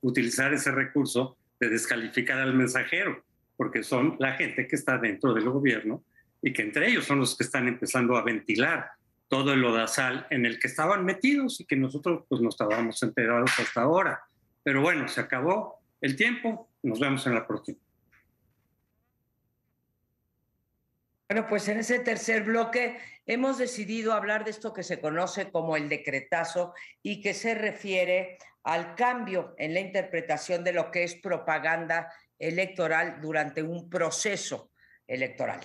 [0.01, 3.23] utilizar ese recurso de descalificar al mensajero,
[3.55, 6.03] porque son la gente que está dentro del gobierno
[6.41, 8.91] y que entre ellos son los que están empezando a ventilar
[9.27, 13.51] todo el odasal en el que estaban metidos y que nosotros pues no estábamos enterados
[13.59, 14.21] hasta ahora.
[14.63, 17.79] Pero bueno, se acabó el tiempo, nos vemos en la próxima.
[21.29, 25.75] Bueno, pues en ese tercer bloque hemos decidido hablar de esto que se conoce como
[25.75, 31.15] el decretazo y que se refiere al cambio en la interpretación de lo que es
[31.15, 34.71] propaganda electoral durante un proceso
[35.05, 35.59] electoral.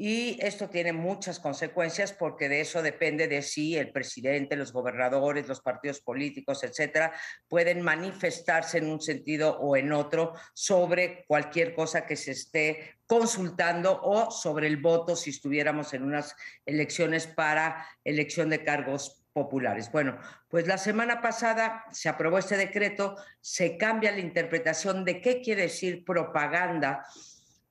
[0.00, 5.48] Y esto tiene muchas consecuencias porque de eso depende de si el presidente, los gobernadores,
[5.48, 7.12] los partidos políticos, etcétera,
[7.48, 14.00] pueden manifestarse en un sentido o en otro sobre cualquier cosa que se esté consultando
[14.00, 19.90] o sobre el voto si estuviéramos en unas elecciones para elección de cargos populares.
[19.90, 20.16] Bueno,
[20.48, 25.62] pues la semana pasada se aprobó este decreto, se cambia la interpretación de qué quiere
[25.62, 27.04] decir propaganda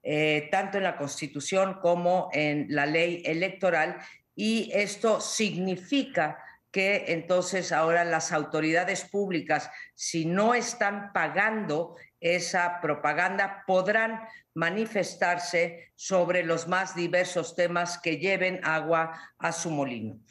[0.09, 3.97] eh, tanto en la Constitución como en la ley electoral,
[4.33, 6.41] y esto significa
[6.71, 14.21] que entonces ahora las autoridades públicas, si no están pagando esa propaganda, podrán
[14.53, 20.21] manifestarse sobre los más diversos temas que lleven agua a su molino.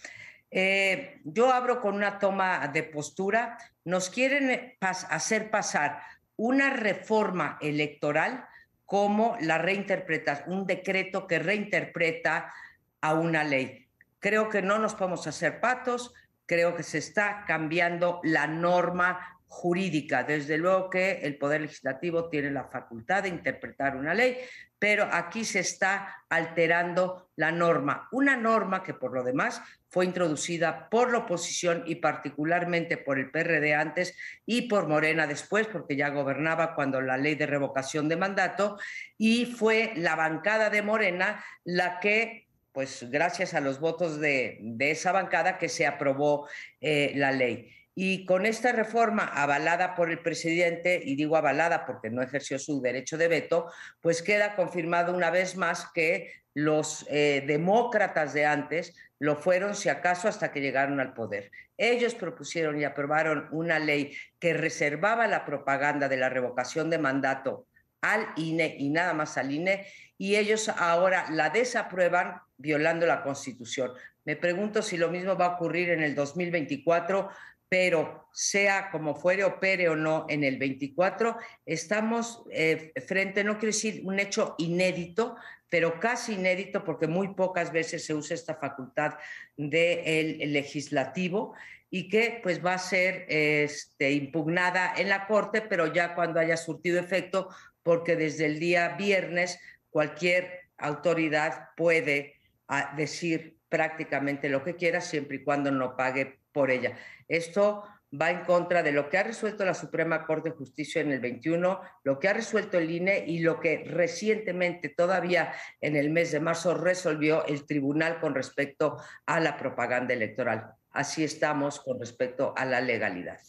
[0.51, 3.59] Eh, yo abro con una toma de postura.
[3.85, 6.01] Nos quieren hacer pasar
[6.37, 8.49] una reforma electoral
[8.87, 12.55] como la reinterpretación, un decreto que reinterpreta
[13.01, 13.89] a una ley.
[14.21, 16.15] Creo que no nos podemos hacer patos,
[16.47, 20.23] creo que se está cambiando la norma jurídica.
[20.23, 24.39] Desde luego que el Poder Legislativo tiene la facultad de interpretar una ley,
[24.79, 28.09] pero aquí se está alterando la norma.
[28.13, 29.61] Una norma que por lo demás
[29.97, 35.69] fue introducida por la oposición y particularmente por el PRD antes y por Morena después,
[35.69, 38.77] porque ya gobernaba cuando la ley de revocación de mandato,
[39.17, 45.13] y fue la bancada de Morena la que pues gracias a los votos de, esa
[45.13, 46.47] bancada que se aprobó
[46.83, 47.73] eh, la ley.
[47.95, 52.83] Y con esta reforma avalada por el presidente, y digo avalada porque no ejerció su
[52.83, 58.95] derecho de veto, pues queda confirmado una vez más que los eh, demócratas de antes
[59.19, 61.51] lo fueron, si acaso, hasta que llegaron al poder.
[61.77, 67.67] Ellos propusieron y aprobaron una ley que reservaba la propaganda de la revocación de mandato
[68.03, 69.87] al INE y nada más al INE,
[70.19, 73.93] y ellos ahora la desaprueban violando la Constitución.
[74.25, 77.31] Me pregunto si lo mismo va a ocurrir en el 2024
[77.69, 83.75] pero sea como fuere, opere o no en el 24, estamos eh, frente, no quiero
[83.75, 85.37] decir un hecho inédito,
[85.69, 89.15] pero casi inédito porque muy pocas veces se usa esta facultad
[89.57, 91.55] del legislativo
[91.91, 96.57] y que pues va a ser este, impugnada en la Corte, pero ya cuando haya
[96.57, 97.49] surtido efecto,
[97.83, 99.59] porque desde el día viernes
[99.97, 102.35] cualquier autoridad puede
[102.69, 106.99] ah, decir prácticamente lo que quiera siempre y cuando no pague por ella.
[107.29, 107.83] Esto
[108.13, 111.21] va en contra de lo que ha resuelto la Suprema Corte de Justicia en el
[111.21, 116.31] 21, lo que ha resuelto el INE y lo que recientemente, todavía en el mes
[116.31, 120.75] de marzo, resolvió el tribunal con respecto a la propaganda electoral.
[120.91, 123.41] Así estamos con respecto a la legalidad.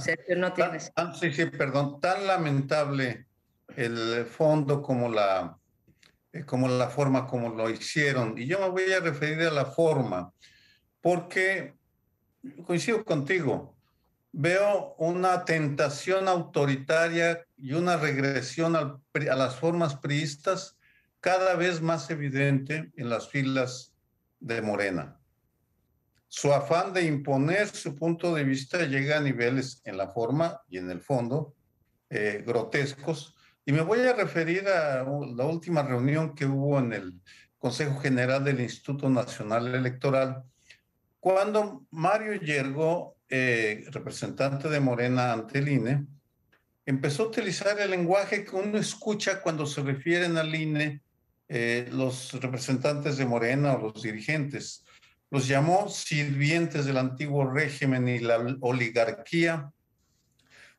[0.00, 0.92] Sergio, no tienes.
[1.18, 2.00] sí, sí, perdón.
[2.00, 3.26] Tan lamentable
[3.76, 5.58] el fondo como la
[6.34, 8.36] eh, como la forma como lo hicieron.
[8.36, 10.32] Y yo me voy a referir a la forma,
[11.00, 11.74] porque
[12.66, 13.76] coincido contigo,
[14.32, 19.00] veo una tentación autoritaria y una regresión a
[19.36, 20.76] las formas priistas
[21.20, 23.94] cada vez más evidente en las filas
[24.40, 25.20] de Morena.
[26.36, 30.78] Su afán de imponer su punto de vista llega a niveles en la forma y
[30.78, 31.54] en el fondo
[32.10, 37.20] eh, grotescos, y me voy a referir a la última reunión que hubo en el
[37.56, 40.42] Consejo General del Instituto Nacional Electoral,
[41.20, 46.04] cuando Mario Yergo, eh, representante de Morena ante el INE,
[46.84, 51.00] empezó a utilizar el lenguaje que uno escucha cuando se refieren al INE
[51.46, 54.84] eh, los representantes de Morena o los dirigentes.
[55.34, 59.72] Los llamó sirvientes del antiguo régimen y la oligarquía,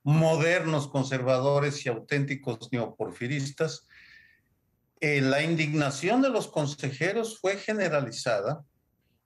[0.01, 3.85] modernos conservadores y auténticos neoporfiristas,
[5.01, 8.63] eh, la indignación de los consejeros fue generalizada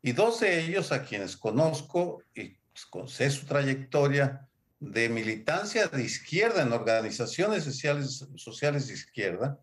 [0.02, 2.58] y dos de ellos a quienes conozco y
[3.06, 9.60] sé su trayectoria de militancia de izquierda en organizaciones sociales, sociales de izquierda,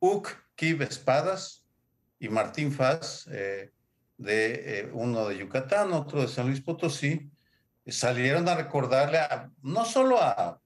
[0.00, 1.66] Uc Kib Espadas
[2.18, 3.70] y Martín Faz, eh,
[4.16, 7.30] de eh, uno de Yucatán, otro de San Luis Potosí,
[7.86, 9.18] salieron a recordarle,
[9.62, 10.60] no solo a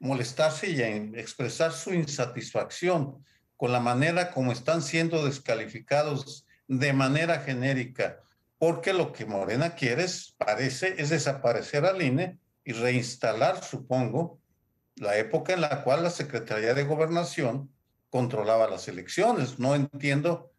[0.00, 3.24] molestarse y a expresar su insatisfacción
[3.56, 8.20] con la manera como están siendo descalificados de manera genérica,
[8.58, 10.06] porque lo que Morena quiere,
[10.36, 14.40] parece, es desaparecer al INE y reinstalar, supongo,
[14.96, 17.70] la época en la cual la Secretaría de Gobernación
[18.10, 19.58] controlaba las elecciones.
[19.58, 20.51] No entiendo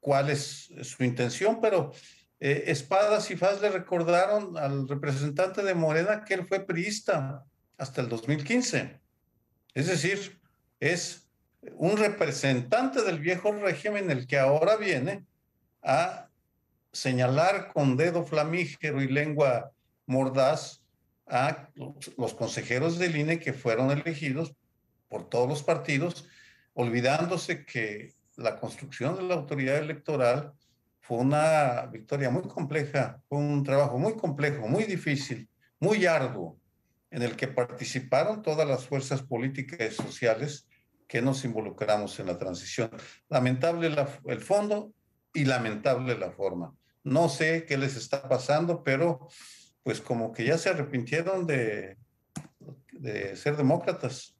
[0.00, 1.92] cuál es su intención, pero
[2.40, 7.44] eh, Espadas y Faz le recordaron al representante de Morena que él fue priista
[7.76, 8.98] hasta el 2015.
[9.74, 10.40] Es decir,
[10.80, 11.28] es
[11.74, 15.26] un representante del viejo régimen el que ahora viene
[15.82, 16.28] a
[16.92, 19.72] señalar con dedo flamígero y lengua
[20.06, 20.82] mordaz
[21.26, 21.68] a
[22.16, 24.54] los consejeros del INE que fueron elegidos
[25.08, 26.26] por todos los partidos,
[26.74, 30.52] olvidándose que la construcción de la autoridad electoral
[31.00, 35.48] fue una victoria muy compleja, fue un trabajo muy complejo, muy difícil,
[35.78, 36.58] muy arduo,
[37.10, 40.66] en el que participaron todas las fuerzas políticas y sociales
[41.06, 42.90] que nos involucramos en la transición.
[43.28, 43.94] Lamentable
[44.26, 44.92] el fondo
[45.34, 46.74] y lamentable la forma.
[47.02, 49.28] No sé qué les está pasando, pero
[49.82, 51.96] pues como que ya se arrepintieron de,
[52.92, 54.36] de ser demócratas.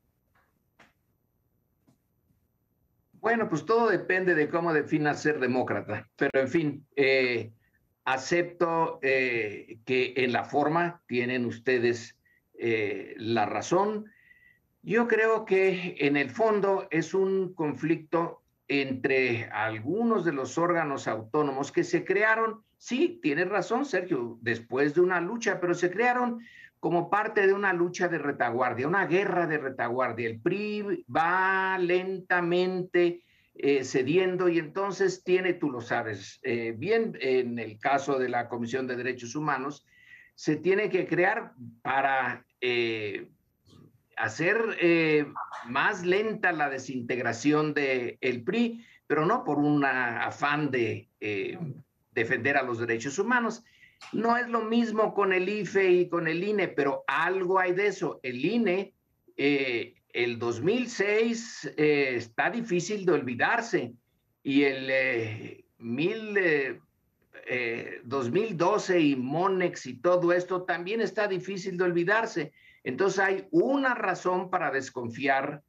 [3.21, 7.53] Bueno, pues todo depende de cómo definas ser demócrata, pero en fin, eh,
[8.05, 12.17] acepto eh, que en la forma tienen ustedes
[12.55, 14.07] eh, la razón.
[14.83, 21.73] Yo creo que en el fondo es un conflicto entre algunos de los órganos autónomos
[21.73, 26.41] que se crearon, sí, tienes razón, Sergio, después de una lucha, pero se crearon
[26.81, 30.29] como parte de una lucha de retaguardia, una guerra de retaguardia.
[30.29, 33.23] El PRI va lentamente
[33.55, 38.49] eh, cediendo y entonces tiene, tú lo sabes eh, bien, en el caso de la
[38.49, 39.85] Comisión de Derechos Humanos,
[40.35, 41.53] se tiene que crear
[41.83, 43.29] para eh,
[44.17, 44.57] hacer
[45.67, 51.09] más lenta la desintegración del el PRI, pero no por un afán de
[52.13, 53.65] defender a los derechos humanos.
[54.13, 57.87] No es lo mismo con el IFE y con el INE, pero algo hay de
[57.87, 58.21] eso.
[58.23, 58.95] El INE
[60.13, 63.93] el 2006 eh, está difícil de olvidarse
[64.43, 65.63] y el
[68.05, 72.53] 2012 eh, eh, y Monex y todo esto también está difícil de olvidarse.
[72.83, 75.63] Entonces hay una razón para desconfiar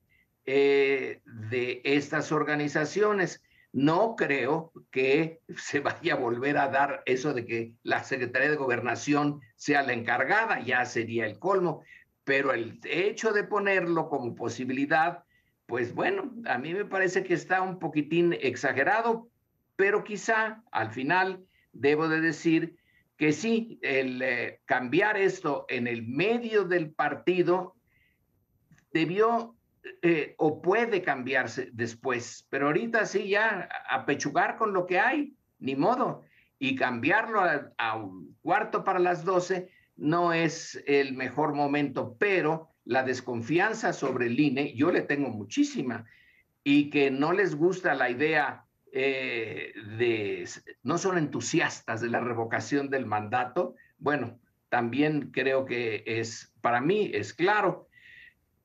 [0.45, 3.43] de estas organizaciones.
[3.73, 8.57] No creo que se vaya a volver a dar eso de que la Secretaría de
[8.57, 11.83] Gobernación sea la encargada, ya sería el colmo,
[12.25, 15.23] pero el hecho de ponerlo como posibilidad,
[15.65, 19.29] pues bueno, a mí me parece que está un poquitín exagerado,
[19.77, 22.75] pero quizá al final debo de decir
[23.15, 27.75] que sí, el eh, cambiar esto en el medio del partido
[28.91, 29.55] debió
[30.01, 35.75] eh, o puede cambiarse después, pero ahorita sí ya apechugar con lo que hay, ni
[35.75, 36.23] modo,
[36.59, 42.69] y cambiarlo a, a un cuarto para las doce, no es el mejor momento, pero
[42.85, 46.05] la desconfianza sobre el INE, yo le tengo muchísima,
[46.63, 50.47] y que no les gusta la idea eh, de,
[50.83, 57.09] no son entusiastas de la revocación del mandato, bueno, también creo que es, para mí
[57.13, 57.87] es claro,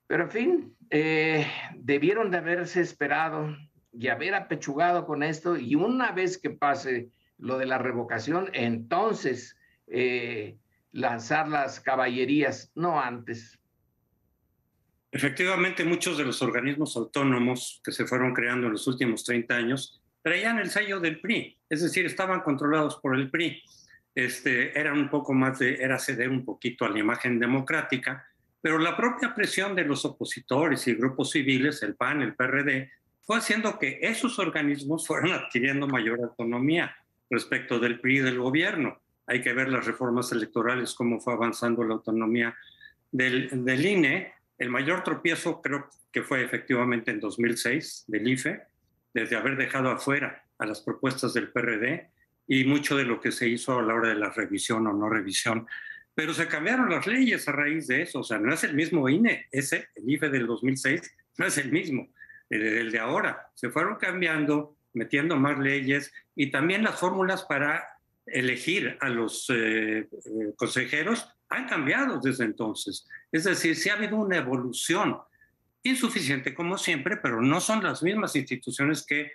[0.06, 3.56] pero en fin, eh, debieron de haberse esperado
[3.92, 7.08] y haber apechugado con esto, y una vez que pase
[7.38, 9.56] lo de la revocación, entonces...
[9.88, 10.56] Eh,
[10.96, 13.58] lanzar las caballerías, no antes.
[15.12, 20.02] Efectivamente, muchos de los organismos autónomos que se fueron creando en los últimos 30 años
[20.22, 23.62] traían el sello del PRI, es decir, estaban controlados por el PRI.
[24.14, 28.26] Este, era un poco más de, era ceder un poquito a la imagen democrática,
[28.66, 32.90] pero la propia presión de los opositores y grupos civiles, el PAN, el PRD,
[33.22, 36.96] fue haciendo que esos organismos fueran adquiriendo mayor autonomía
[37.30, 41.84] respecto del PRI y del gobierno hay que ver las reformas electorales, cómo fue avanzando
[41.84, 42.56] la autonomía
[43.12, 44.32] del, del INE.
[44.58, 48.62] El mayor tropiezo creo que fue efectivamente en 2006 del IFE,
[49.14, 52.10] desde haber dejado afuera a las propuestas del PRD
[52.48, 55.08] y mucho de lo que se hizo a la hora de la revisión o no
[55.08, 55.68] revisión.
[56.16, 59.08] Pero se cambiaron las leyes a raíz de eso, o sea, no es el mismo
[59.08, 62.08] INE, ese, el IFE del 2006, no es el mismo,
[62.50, 63.48] el, el de ahora.
[63.54, 67.86] Se fueron cambiando, metiendo más leyes y también las fórmulas para
[68.26, 70.08] elegir a los eh, eh,
[70.56, 73.06] consejeros han cambiado desde entonces.
[73.30, 75.18] Es decir, sí ha habido una evolución
[75.82, 79.30] insuficiente como siempre, pero no son las mismas instituciones que,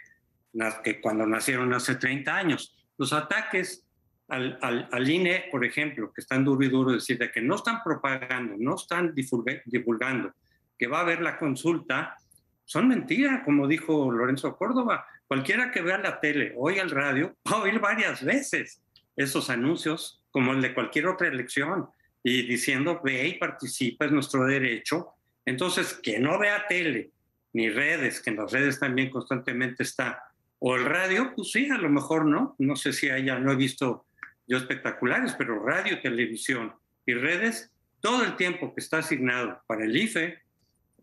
[0.83, 2.75] que cuando nacieron hace 30 años.
[2.97, 3.85] Los ataques
[4.31, 7.83] al, al, INE, por ejemplo, que están duro y duro decir de que no están
[7.83, 10.33] propagando, no están divulgando,
[10.77, 12.15] que va a haber la consulta,
[12.63, 15.05] son mentiras, como dijo Lorenzo Córdoba.
[15.27, 18.81] Cualquiera que vea la tele, oiga el radio, va a oír varias veces
[19.17, 21.89] esos anuncios, como el de cualquier otra elección,
[22.23, 25.09] y diciendo, ve y participa, es nuestro derecho.
[25.45, 27.11] Entonces, que no vea tele,
[27.51, 30.23] ni redes, que en las redes también constantemente está,
[30.59, 33.55] o el radio, pues sí, a lo mejor no, no sé si haya, no he
[33.55, 34.05] visto
[34.51, 36.73] yo espectaculares, pero radio, televisión
[37.05, 37.71] y redes,
[38.01, 40.39] todo el tiempo que está asignado para el IFE,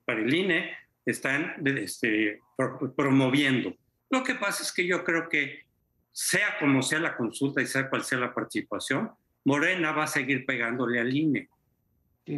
[0.04, 2.40] para el INE, están este,
[2.94, 3.74] promoviendo
[4.10, 5.66] lo que pasa es que yo creo que
[6.12, 9.10] sea como sea la consulta y sea cual sea la participación,
[9.44, 11.48] Morena va a seguir pegándole al INE,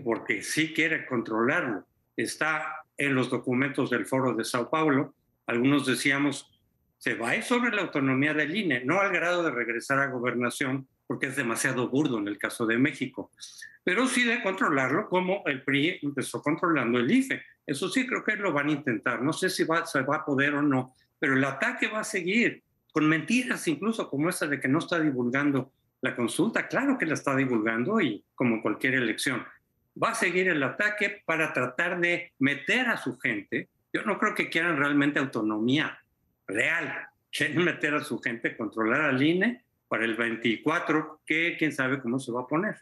[0.04, 1.86] porque sí quiere controlarlo.
[2.16, 5.14] Está en los documentos del Foro de Sao Paulo,
[5.46, 6.61] algunos decíamos,
[6.98, 10.11] se va a ir sobre la autonomía del INE, no al grado de regresar a
[10.11, 13.32] gobernación, porque es demasiado burdo en el caso de México,
[13.82, 17.42] pero sí de controlarlo como el PRI empezó controlando el IFE.
[17.66, 20.24] Eso sí creo que lo van a intentar, no sé si va, se va a
[20.24, 24.61] poder o no, pero el ataque va a seguir, con mentiras incluso como esa de
[24.61, 26.68] que no está divulgando la consulta.
[26.68, 29.44] Claro que la está divulgando y como cualquier elección.
[30.00, 33.68] Va a seguir el ataque para tratar de meter a su gente.
[33.92, 35.98] Yo no creo que quieran realmente autonomía
[36.46, 37.08] real.
[37.32, 42.20] Quieren meter a su gente, controlar al INE para el 24, que quién sabe cómo
[42.20, 42.76] se va a poner.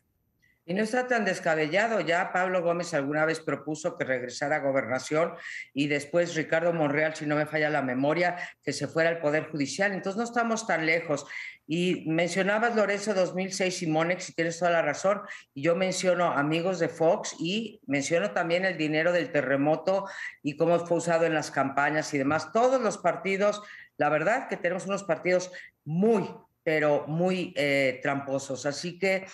[0.67, 2.01] Y no está tan descabellado.
[2.01, 5.33] Ya Pablo Gómez alguna vez propuso que regresara a gobernación
[5.73, 9.45] y después Ricardo Monreal, si no me falla la memoria, que se fuera al Poder
[9.51, 9.93] Judicial.
[9.93, 11.25] Entonces no estamos tan lejos.
[11.67, 15.23] Y mencionabas Lorenzo 2006 y Monex, y tienes toda la razón.
[15.55, 20.05] Yo menciono amigos de Fox y menciono también el dinero del terremoto
[20.43, 22.53] y cómo fue usado en las campañas y demás.
[22.53, 23.63] Todos los partidos,
[23.97, 25.51] la verdad que tenemos unos partidos
[25.87, 26.29] muy,
[26.69, 28.67] pero muy eh, tramposos.
[28.67, 29.27] Así que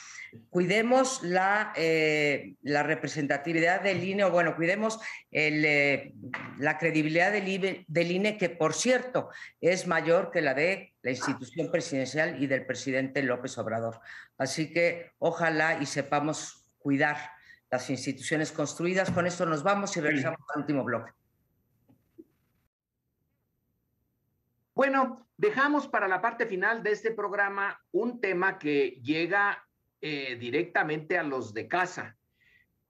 [0.50, 5.00] cuidemos la, eh, la representatividad del INE, o bueno, cuidemos
[5.32, 6.12] eh,
[6.58, 9.30] la credibilidad del INE, del INE, que por cierto
[9.60, 13.98] es mayor que la de la institución presidencial y del presidente López Obrador.
[14.38, 17.16] Así que ojalá y sepamos cuidar
[17.68, 19.10] las instituciones construidas.
[19.10, 21.10] Con esto nos vamos y regresamos al último bloque.
[24.74, 29.64] Bueno, dejamos para la parte final de este programa un tema que llega
[30.00, 32.16] eh, directamente a los de casa,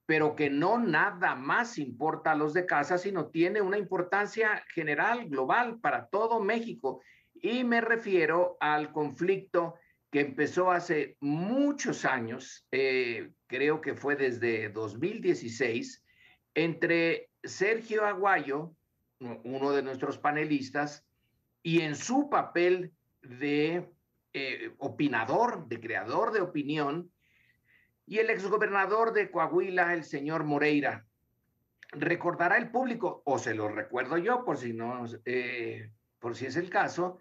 [0.06, 5.28] pero que no nada más importa a los de casa, sino tiene una importancia general,
[5.28, 7.02] global, para todo México.
[7.34, 9.74] Y me refiero al conflicto
[10.10, 16.02] que empezó hace muchos años, eh, creo que fue desde 2016,
[16.54, 18.74] entre Sergio Aguayo,
[19.18, 21.04] uno de nuestros panelistas,
[21.64, 22.92] y en su papel
[23.22, 23.88] de
[24.34, 27.10] eh, opinador, de creador de opinión,
[28.06, 31.06] y el exgobernador de Coahuila, el señor Moreira.
[31.90, 36.56] Recordará el público, o se lo recuerdo yo, por si no, eh, por si es
[36.56, 37.18] el caso,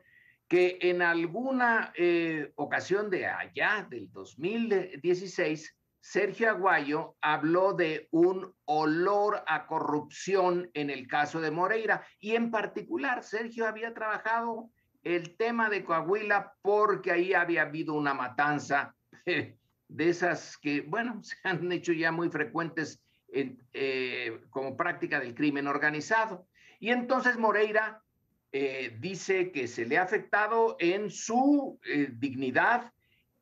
[0.49, 5.73] que en alguna eh, ocasión de allá, del 2016,
[6.05, 12.51] Sergio Aguayo habló de un olor a corrupción en el caso de Moreira y en
[12.51, 14.69] particular Sergio había trabajado
[15.03, 18.93] el tema de Coahuila porque ahí había habido una matanza
[19.25, 19.55] de
[19.97, 23.01] esas que, bueno, se han hecho ya muy frecuentes
[23.31, 26.49] eh, como práctica del crimen organizado.
[26.81, 28.03] Y entonces Moreira
[28.51, 32.91] eh, dice que se le ha afectado en su eh, dignidad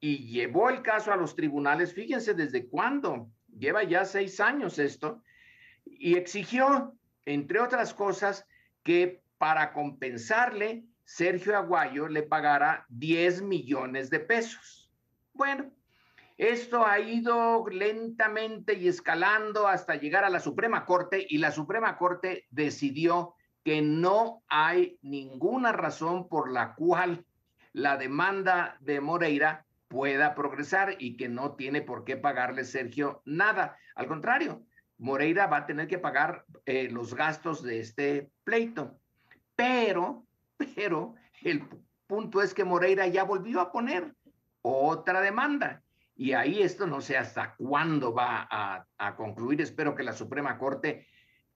[0.02, 5.22] y llevó el caso a los tribunales, fíjense desde cuándo, lleva ya seis años esto,
[5.86, 6.96] y exigió,
[7.26, 8.48] entre otras cosas,
[8.84, 14.90] que para compensarle, Sergio Aguayo le pagara 10 millones de pesos.
[15.34, 15.72] Bueno,
[16.38, 21.98] esto ha ido lentamente y escalando hasta llegar a la Suprema Corte y la Suprema
[21.98, 27.26] Corte decidió que no hay ninguna razón por la cual
[27.74, 33.78] la demanda de Moreira pueda progresar y que no tiene por qué pagarle Sergio nada.
[33.94, 34.66] Al contrario,
[34.98, 38.98] Moreira va a tener que pagar eh, los gastos de este pleito.
[39.54, 40.26] Pero,
[40.56, 41.68] pero el
[42.08, 44.16] punto es que Moreira ya volvió a poner
[44.62, 45.84] otra demanda.
[46.16, 49.60] Y ahí esto no sé hasta cuándo va a, a concluir.
[49.60, 51.06] Espero que la Suprema Corte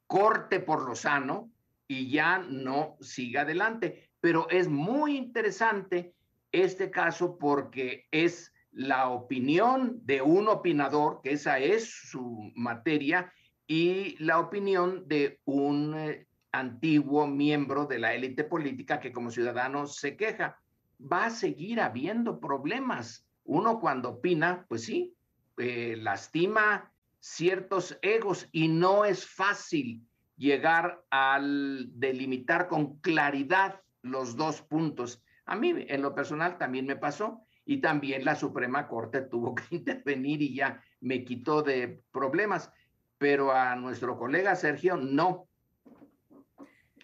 [0.07, 1.51] corte por lo sano
[1.87, 4.09] y ya no siga adelante.
[4.19, 6.15] Pero es muy interesante
[6.63, 13.31] este caso porque es la opinión de un opinador, que esa es su materia,
[13.67, 19.87] y la opinión de un eh, antiguo miembro de la élite política que como ciudadano
[19.87, 20.59] se queja.
[20.99, 23.27] Va a seguir habiendo problemas.
[23.43, 25.13] Uno cuando opina, pues sí,
[25.57, 30.05] eh, lastima ciertos egos y no es fácil
[30.37, 35.23] llegar al delimitar con claridad los dos puntos.
[35.45, 39.75] A mí, en lo personal, también me pasó y también la Suprema Corte tuvo que
[39.75, 42.71] intervenir y ya me quitó de problemas,
[43.17, 45.47] pero a nuestro colega Sergio no.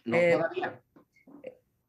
[0.06, 0.82] No eh, todavía.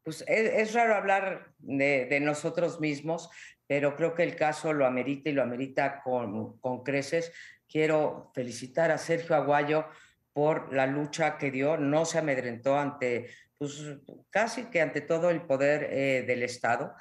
[0.03, 3.29] Pues es, raro hablar de, de, nosotros mismos,
[3.67, 7.31] pero creo que el caso lo amerita y lo amerita con, con creces.
[7.69, 9.85] Quiero felicitar a Sergio Aguayo
[10.33, 13.81] por la lucha que dio, no se amedrentó ante pues,
[14.29, 16.95] casi que ante todo el poder eh, del Estado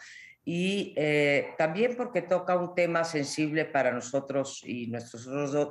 [0.44, 5.24] y eh, también porque toca un tema sensible para nosotros y nuestros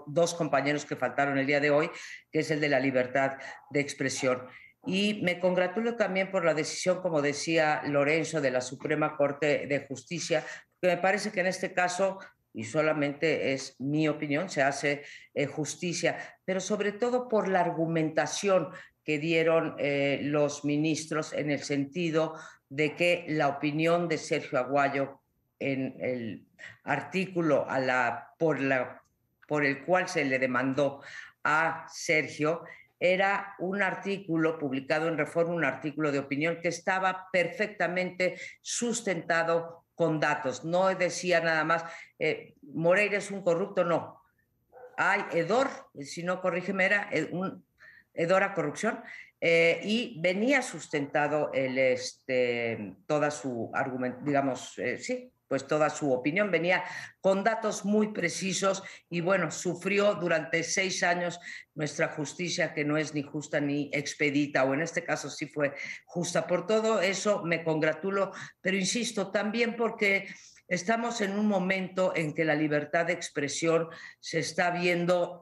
[0.07, 1.89] dos compañeros que faltaron el día de hoy,
[2.31, 3.33] que es el de la libertad
[3.69, 4.47] de expresión.
[4.85, 9.85] Y me congratulo también por la decisión, como decía Lorenzo, de la Suprema Corte de
[9.87, 10.43] Justicia,
[10.81, 12.19] que me parece que en este caso,
[12.53, 18.69] y solamente es mi opinión, se hace eh, justicia, pero sobre todo por la argumentación
[19.03, 22.35] que dieron eh, los ministros en el sentido
[22.69, 25.21] de que la opinión de Sergio Aguayo
[25.59, 26.45] en el
[26.83, 29.01] artículo a la, por, la,
[29.47, 31.01] por el cual se le demandó
[31.43, 32.63] a Sergio
[32.99, 40.19] era un artículo publicado en Reforma, un artículo de opinión que estaba perfectamente sustentado con
[40.19, 40.63] datos.
[40.63, 41.83] No decía nada más,
[42.19, 44.21] eh, Moreira es un corrupto, no.
[44.97, 45.69] hay hedor,
[46.01, 47.63] si no corrígeme, era un
[48.13, 49.01] hedor a corrupción,
[49.39, 56.13] eh, y venía sustentado el, este, toda su argumento, digamos, eh, sí, pues toda su
[56.13, 56.85] opinión venía
[57.19, 61.41] con datos muy precisos y bueno, sufrió durante seis años
[61.75, 65.73] nuestra justicia que no es ni justa ni expedita, o en este caso sí fue
[66.05, 66.47] justa.
[66.47, 68.31] Por todo eso me congratulo,
[68.61, 70.29] pero insisto, también porque
[70.69, 73.89] estamos en un momento en que la libertad de expresión
[74.21, 75.41] se está viendo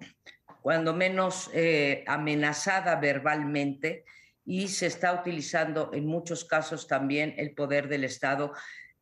[0.63, 4.05] cuando menos eh, amenazada verbalmente
[4.43, 8.53] y se está utilizando en muchos casos también el poder del Estado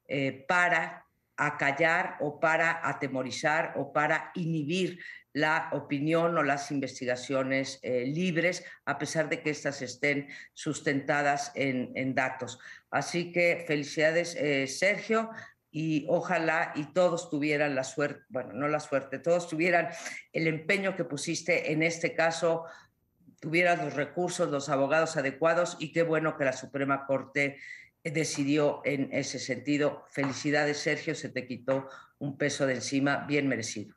[0.08, 1.06] eh, para
[1.38, 5.00] acallar o para atemorizar o para inhibir
[5.34, 12.16] la opinión o las investigaciones eh, libres, a pesar de que éstas estén sustentadas en,
[12.16, 12.58] datos.
[12.90, 15.30] Así que felicidades, eh, Sergio,
[15.70, 19.90] y ojalá y todos tuvieran la suerte, bueno, no la suerte, todos tuvieran
[20.34, 22.66] el empeño que pusiste en este caso,
[23.40, 27.60] tuvieran los recursos, los abogados adecuados y qué bueno que la Suprema Corte
[28.12, 30.06] decidió en ese sentido.
[30.12, 31.90] Felicidades, Sergio, se te quitó
[32.20, 33.96] un peso de encima bien merecido.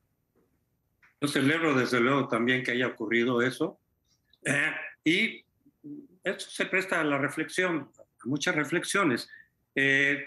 [1.21, 3.79] Yo celebro desde luego también que haya ocurrido eso
[4.45, 4.73] eh,
[5.05, 5.45] y
[6.25, 9.29] eso se presta a la reflexión, a muchas reflexiones.
[9.75, 10.25] Eh,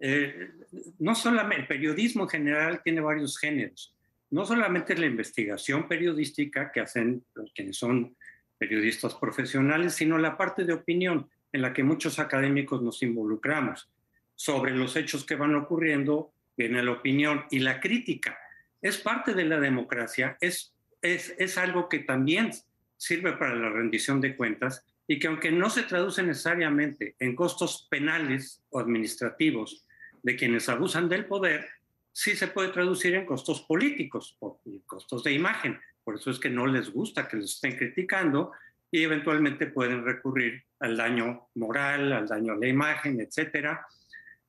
[0.00, 0.50] eh,
[0.98, 3.94] no solamente el periodismo en general tiene varios géneros,
[4.30, 8.14] no solamente la investigación periodística que hacen quienes son
[8.58, 13.88] periodistas profesionales, sino la parte de opinión en la que muchos académicos nos involucramos.
[14.34, 18.38] Sobre los hechos que van ocurriendo, viene la opinión y la crítica.
[18.80, 22.50] Es parte de la democracia, es, es, es algo que también
[22.96, 27.86] sirve para la rendición de cuentas y que aunque no se traduce necesariamente en costos
[27.90, 29.86] penales o administrativos
[30.22, 31.66] de quienes abusan del poder,
[32.12, 35.80] sí se puede traducir en costos políticos o costos de imagen.
[36.04, 38.52] Por eso es que no les gusta que los estén criticando
[38.90, 43.86] y eventualmente pueden recurrir al daño moral, al daño a la imagen, etcétera.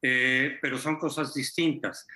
[0.02, 2.08] Eh, pero son cosas distintas.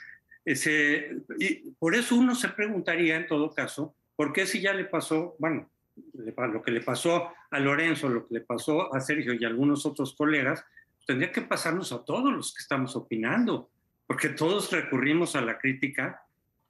[0.46, 4.86] Ese, y por eso uno se preguntaría en todo caso, ¿por qué si ya le
[4.86, 5.70] pasó, bueno,
[6.14, 9.86] lo que le pasó a Lorenzo, lo que le pasó a Sergio y a algunos
[9.86, 10.66] otros colegas,
[11.06, 13.70] tendría que pasarnos a todos los que estamos opinando,
[14.08, 16.24] porque todos recurrimos a la crítica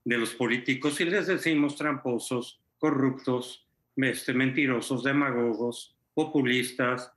[0.04, 3.66] de los políticos y les decimos tramposos, corruptos,
[3.96, 7.12] este, mentirosos, demagogos, populistas,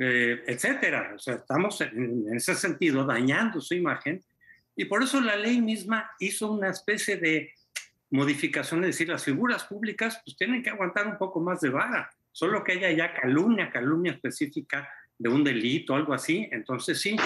[0.00, 1.12] eh, etcétera.
[1.16, 4.22] O sea, estamos en, ese sentido dañando su imagen
[4.76, 7.52] y por eso la ley misma hizo una especie de
[8.10, 12.08] modificación, es decir, las figuras públicas pues tienen que aguantar un poco más de vara,
[12.30, 14.88] solo que haya ya calumnia, calumnia específica
[15.18, 17.16] de un delito, algo así, entonces sí,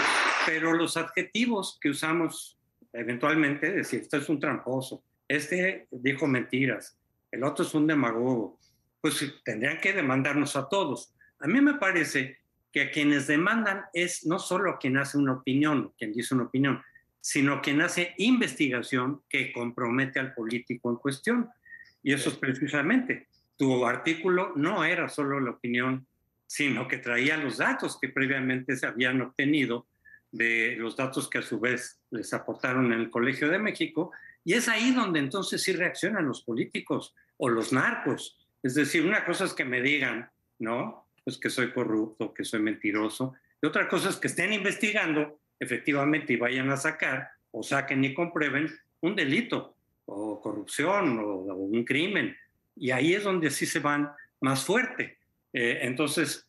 [0.45, 2.57] pero los adjetivos que usamos
[2.91, 6.97] eventualmente, es decir, este es un tramposo, este dijo mentiras,
[7.31, 8.59] el otro es un demagogo,
[8.99, 11.13] pues tendrían que demandarnos a todos.
[11.39, 12.42] A mí me parece
[12.73, 16.81] que a quienes demandan es no solo quien hace una opinión, quien dice una opinión,
[17.21, 21.49] sino quien hace investigación que compromete al político en cuestión.
[22.01, 26.07] Y eso es precisamente, tu artículo no era solo la opinión,
[26.47, 29.87] sino que traía los datos que previamente se habían obtenido
[30.31, 34.11] de los datos que a su vez les aportaron en el Colegio de México,
[34.43, 39.23] y es ahí donde entonces sí reaccionan los políticos o los narcos, es decir, una
[39.25, 41.02] cosa es que me digan, ¿no?
[41.23, 43.33] Pues que soy corrupto, que soy mentiroso.
[43.61, 48.13] Y otra cosa es que estén investigando efectivamente y vayan a sacar o saquen y
[48.13, 48.69] comprueben
[49.01, 52.35] un delito o corrupción o, un crimen.
[52.75, 54.11] Y ahí es donde sí se van
[54.41, 55.17] más fuerte.
[55.53, 56.47] Eh, entonces,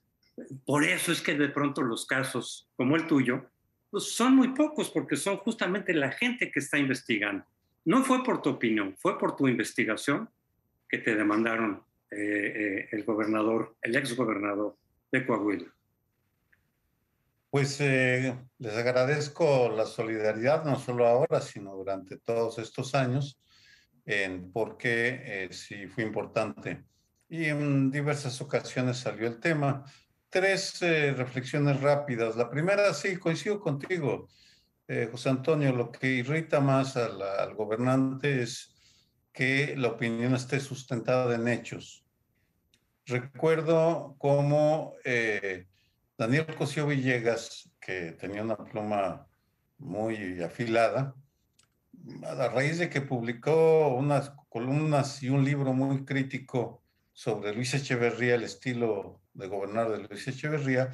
[0.65, 3.47] por eso es que de pronto los casos como el tuyo,
[3.91, 7.45] pues son muy pocos porque son justamente la gente que está investigando.
[7.85, 10.29] No fue por tu opinión, fue por tu investigación
[10.89, 11.83] que te demandaron
[12.17, 14.79] eh, eh, el gobernador, el ex gobernador
[15.11, 15.75] de Coahuila.
[17.51, 23.41] Pues eh, les agradezco la solidaridad, no solo ahora, sino durante todos estos años,
[24.53, 26.85] porque sí fue importante.
[27.29, 29.85] Y en diversas ocasiones salió el tema.
[30.29, 32.37] Tres reflexiones rápidas.
[32.37, 34.29] La primera, sí, coincido contigo,
[35.11, 38.75] José Antonio, lo que irrita más al gobernante es
[39.33, 42.04] que la opinión esté sustentada en hechos
[43.07, 45.67] recuerdo cómo eh,
[46.17, 49.27] Daniel Cosío Villegas, que tenía una pluma
[49.79, 51.15] muy afilada,
[52.23, 56.83] a raíz de que publicó unas columnas y un libro muy crítico
[57.13, 60.91] sobre Luis Echeverría, el estilo de gobernar de Luis Echeverría,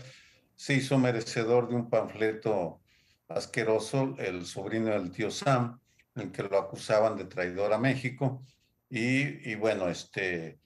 [0.55, 2.81] se hizo merecedor de un panfleto
[3.29, 5.81] asqueroso, el sobrino del tío Sam,
[6.15, 8.45] en el que lo acusaban de traidor a México
[8.89, 10.59] y, bueno, este,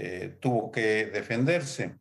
[0.00, 1.98] eh, tuvo que defenderse.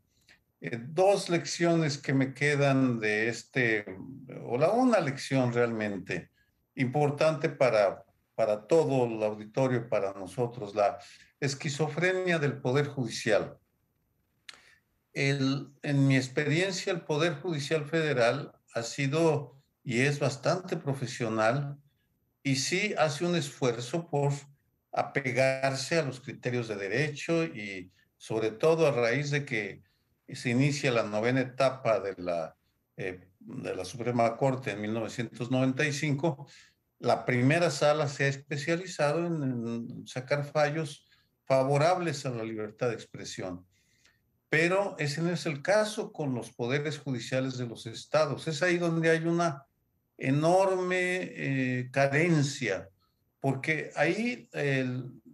[0.61, 3.85] Eh, dos lecciones que me quedan de este,
[4.45, 6.29] o la una lección realmente
[6.75, 10.99] importante para, para todo el auditorio para nosotros, la
[11.39, 13.57] esquizofrenia del Poder Judicial.
[15.13, 21.79] El, en mi experiencia, el Poder Judicial Federal ha sido y es bastante profesional
[22.43, 24.33] y sí hace un esfuerzo por
[24.97, 29.83] apegarse a los criterios de derecho y sobre todo a raíz de que
[30.27, 32.57] se inicia la novena etapa de la,
[32.97, 36.47] eh, de la Suprema Corte en 1995,
[36.97, 41.07] la primera sala se ha especializado en, sacar fallos
[41.45, 43.65] favorables a la libertad de expresión.
[44.49, 48.47] Pero ese no es el caso con los poderes judiciales de los estados.
[48.47, 49.65] Es ahí donde hay una
[50.17, 52.89] enorme eh, carencia,
[53.39, 54.49] porque ahí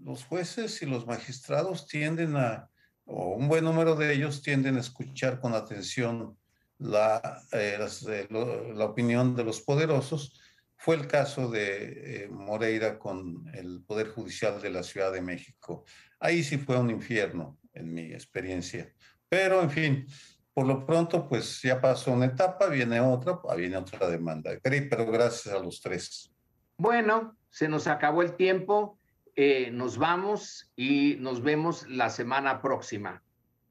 [0.03, 2.69] los jueces y los magistrados tienden a
[3.05, 6.37] o un buen número de ellos tienden a escuchar con atención
[6.79, 7.77] la, eh,
[8.07, 10.39] eh, la opinión de los poderosos.
[10.75, 15.85] Fue el caso de eh, Moreira con el Poder Judicial de la Ciudad de México.
[16.19, 18.91] Ahí sí fue un infierno, en mi experiencia.
[19.29, 20.07] Pero, en fin,
[20.53, 24.51] por lo pronto, pues ya pasó una etapa, viene otra, viene otra demanda.
[24.61, 26.33] Pero gracias a los tres.
[26.77, 28.97] Bueno, se nos acabó el tiempo.
[29.35, 33.21] Eh, nos vamos y nos vemos la semana próxima.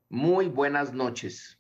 [0.09, 1.59] Muy buenas noches.